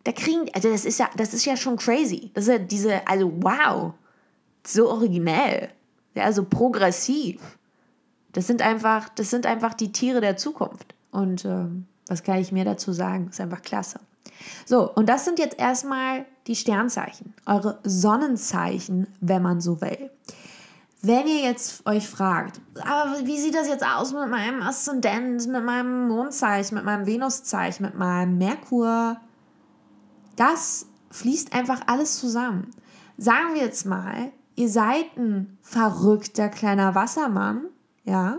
da 0.04 0.12
kriegen, 0.12 0.48
also 0.54 0.70
das 0.70 0.84
ist 0.84 0.98
ja, 0.98 1.08
das 1.16 1.34
ist 1.34 1.44
ja 1.44 1.56
schon 1.56 1.76
crazy. 1.76 2.30
Das 2.34 2.44
ist 2.44 2.50
ja 2.50 2.58
diese, 2.58 3.06
also 3.08 3.32
wow, 3.40 3.94
so 4.66 4.90
originell, 4.90 5.70
ja, 6.14 6.30
so 6.32 6.44
progressiv. 6.44 7.40
Das 8.32 8.46
sind 8.46 8.62
einfach, 8.62 9.08
das 9.08 9.30
sind 9.30 9.46
einfach 9.46 9.74
die 9.74 9.92
Tiere 9.92 10.20
der 10.20 10.36
Zukunft. 10.36 10.94
Und 11.10 11.44
ähm, 11.44 11.86
was 12.06 12.22
kann 12.22 12.38
ich 12.38 12.52
mir 12.52 12.64
dazu 12.64 12.92
sagen? 12.92 13.28
Ist 13.30 13.40
einfach 13.40 13.62
klasse. 13.62 14.00
So, 14.66 14.92
und 14.92 15.08
das 15.08 15.24
sind 15.24 15.38
jetzt 15.38 15.58
erstmal 15.58 16.26
die 16.46 16.56
Sternzeichen, 16.56 17.32
eure 17.46 17.78
Sonnenzeichen, 17.84 19.06
wenn 19.20 19.42
man 19.42 19.60
so 19.60 19.80
will. 19.80 20.10
Wenn 21.00 21.26
ihr 21.26 21.42
jetzt 21.42 21.86
euch 21.86 22.08
fragt, 22.08 22.60
aber 22.80 23.26
wie 23.26 23.38
sieht 23.38 23.54
das 23.54 23.68
jetzt 23.68 23.84
aus 23.84 24.12
mit 24.12 24.28
meinem 24.28 24.62
Aszendent, 24.62 25.46
mit 25.46 25.64
meinem 25.64 26.08
Mondzeichen, 26.08 26.76
mit 26.76 26.84
meinem 26.84 27.06
Venuszeichen, 27.06 27.84
mit 27.84 27.94
meinem 27.94 28.38
Merkur, 28.38 29.18
das 30.36 30.86
fließt 31.10 31.52
einfach 31.52 31.82
alles 31.86 32.18
zusammen. 32.18 32.70
Sagen 33.16 33.54
wir 33.54 33.62
jetzt 33.62 33.86
mal, 33.86 34.32
ihr 34.56 34.68
seid 34.68 35.16
ein 35.16 35.58
verrückter 35.62 36.48
kleiner 36.48 36.94
Wassermann, 36.94 37.66
ja, 38.04 38.38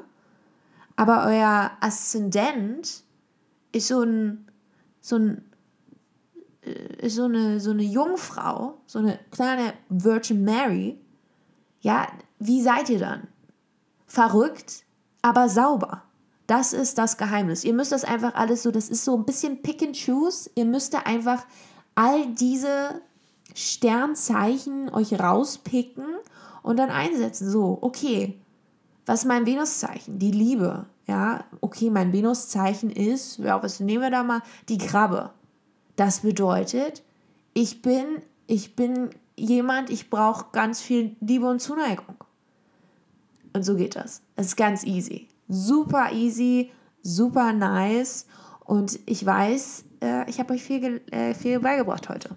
aber 0.95 1.25
euer 1.25 1.71
Aszendent 1.79 3.03
ist 3.71 3.87
so 3.87 4.01
ein, 4.01 4.47
so 5.01 5.17
ein, 5.17 5.45
äh, 6.61 7.05
ist 7.05 7.15
so 7.15 7.25
eine, 7.25 7.59
so 7.59 7.71
eine 7.71 7.83
Jungfrau, 7.83 8.77
so 8.85 8.99
eine 8.99 9.19
kleine 9.31 9.73
Virgin 9.89 10.43
Mary, 10.43 10.99
ja, 11.81 12.07
wie 12.39 12.61
seid 12.61 12.89
ihr 12.89 12.99
dann? 12.99 13.27
Verrückt, 14.07 14.83
aber 15.21 15.49
sauber. 15.49 16.03
Das 16.47 16.73
ist 16.73 16.97
das 16.97 17.17
Geheimnis. 17.17 17.63
Ihr 17.63 17.73
müsst 17.73 17.91
das 17.91 18.03
einfach 18.03 18.35
alles 18.35 18.63
so, 18.63 18.71
das 18.71 18.89
ist 18.89 19.03
so 19.03 19.17
ein 19.17 19.25
bisschen 19.25 19.61
Pick 19.61 19.81
and 19.81 19.97
Choose. 19.97 20.49
Ihr 20.55 20.65
müsst 20.65 20.93
da 20.93 20.99
einfach 20.99 21.45
all 21.95 22.27
diese 22.33 23.01
Sternzeichen 23.53 24.89
euch 24.93 25.17
rauspicken 25.19 26.05
und 26.61 26.77
dann 26.77 26.89
einsetzen. 26.89 27.49
So, 27.49 27.77
okay, 27.81 28.39
was 29.05 29.21
ist 29.21 29.25
mein 29.25 29.45
Venuszeichen? 29.45 30.19
Die 30.19 30.31
Liebe. 30.31 30.85
Ja, 31.07 31.45
okay, 31.61 31.89
mein 31.89 32.11
Venuszeichen 32.11 32.89
ist, 32.89 33.37
ja, 33.37 33.61
was 33.61 33.79
nehmen 33.79 34.01
wir 34.01 34.09
da 34.09 34.23
mal? 34.23 34.41
Die 34.69 34.77
Krabbe. 34.77 35.29
Das 35.95 36.21
bedeutet, 36.21 37.03
ich 37.53 37.81
bin, 37.81 38.21
ich 38.47 38.75
bin 38.75 39.11
jemand, 39.37 39.89
ich 39.89 40.09
brauche 40.09 40.47
ganz 40.51 40.81
viel 40.81 41.15
Liebe 41.21 41.47
und 41.47 41.61
Zuneigung. 41.61 42.15
Und 43.53 43.63
so 43.63 43.75
geht 43.75 43.95
das. 43.95 44.21
Es 44.35 44.47
ist 44.47 44.55
ganz 44.57 44.83
easy. 44.83 45.29
Super 45.47 46.11
easy, 46.11 46.71
super 47.03 47.53
nice. 47.53 48.25
Und 48.65 48.99
ich 49.05 49.25
weiß, 49.25 49.85
äh, 50.05 50.29
ich 50.29 50.39
habe 50.39 50.53
euch 50.53 50.63
viel, 50.63 51.01
äh, 51.11 51.33
viel 51.33 51.59
beigebracht 51.59 52.09
heute. 52.09 52.29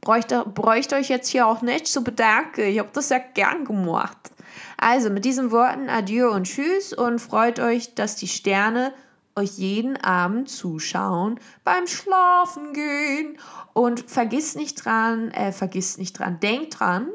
Bräuchte, 0.00 0.44
bräuchte 0.44 0.96
euch 0.96 1.08
jetzt 1.08 1.28
hier 1.28 1.46
auch 1.46 1.62
nicht 1.62 1.86
zu 1.86 2.02
bedanken. 2.02 2.62
Ich 2.62 2.78
habe 2.78 2.88
das 2.92 3.10
ja 3.10 3.18
gern 3.18 3.64
gemacht. 3.64 4.32
Also 4.76 5.10
mit 5.10 5.24
diesen 5.24 5.52
Worten 5.52 5.88
Adieu 5.88 6.30
und 6.30 6.44
Tschüss 6.44 6.92
und 6.92 7.20
freut 7.20 7.60
euch, 7.60 7.94
dass 7.94 8.16
die 8.16 8.26
Sterne 8.26 8.92
euch 9.36 9.58
jeden 9.58 9.96
Abend 9.98 10.50
zuschauen 10.50 11.38
beim 11.62 11.86
Schlafen 11.86 12.72
gehen. 12.72 13.38
Und 13.74 14.10
vergisst 14.10 14.56
nicht 14.56 14.84
dran, 14.84 15.30
äh, 15.30 15.52
vergisst 15.52 15.98
nicht 15.98 16.18
dran, 16.18 16.40
denkt 16.40 16.80
dran 16.80 17.08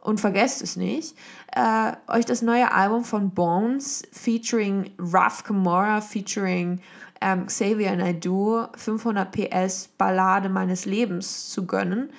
und 0.00 0.20
vergesst 0.20 0.62
es 0.62 0.76
nicht, 0.76 1.16
äh, 1.54 1.92
euch 2.06 2.24
das 2.24 2.42
neue 2.42 2.72
Album 2.72 3.04
von 3.04 3.30
Bones 3.30 4.02
featuring 4.12 4.90
Ruff 4.98 5.44
Kamora 5.44 6.00
featuring 6.00 6.80
ähm, 7.20 7.46
Xavier 7.46 7.96
Naidoo 7.96 8.66
500 8.76 9.30
PS 9.30 9.88
Ballade 9.98 10.48
meines 10.48 10.84
Lebens 10.84 11.50
zu 11.50 11.66
gönnen. 11.66 12.10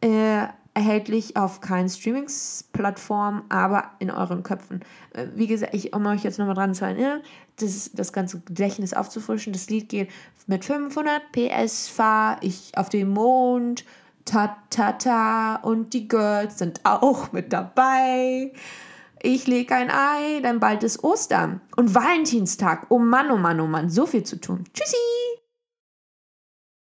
Äh, 0.00 0.46
erhältlich 0.74 1.38
auf 1.38 1.62
keinen 1.62 1.88
Streamingsplattform, 1.88 3.44
aber 3.48 3.92
in 3.98 4.10
euren 4.10 4.42
Köpfen. 4.42 4.80
Äh, 5.14 5.28
wie 5.34 5.46
gesagt, 5.46 5.74
ich, 5.74 5.94
um 5.94 6.04
euch 6.06 6.22
jetzt 6.22 6.38
nochmal 6.38 6.54
dran 6.54 6.74
zu 6.74 6.84
erinnern, 6.84 7.22
das, 7.58 7.90
das 7.94 8.12
ganze 8.12 8.40
Gedächtnis 8.40 8.92
aufzufrischen, 8.92 9.54
das 9.54 9.70
Lied 9.70 9.88
geht 9.88 10.10
mit 10.46 10.64
500 10.64 11.32
PS 11.32 11.88
fahr 11.88 12.38
ich 12.40 12.72
auf 12.76 12.88
den 12.88 13.08
Mond, 13.08 13.84
ta 14.24 14.56
ta 14.70 14.92
ta 14.92 15.56
und 15.56 15.92
die 15.92 16.08
Girls 16.08 16.58
sind 16.58 16.80
auch 16.84 17.32
mit 17.32 17.52
dabei. 17.52 18.52
Ich 19.28 19.48
lege 19.48 19.74
ein 19.74 19.90
Ei, 19.90 20.38
dann 20.40 20.60
bald 20.60 20.84
ist 20.84 21.02
Ostern 21.02 21.60
und 21.74 21.96
Valentinstag. 21.96 22.86
Oh 22.90 23.00
Mann, 23.00 23.28
oh 23.32 23.36
Mann, 23.36 23.58
oh 23.58 23.66
Mann, 23.66 23.90
so 23.90 24.06
viel 24.06 24.22
zu 24.22 24.40
tun. 24.40 24.62
Tschüssi! 24.72 24.96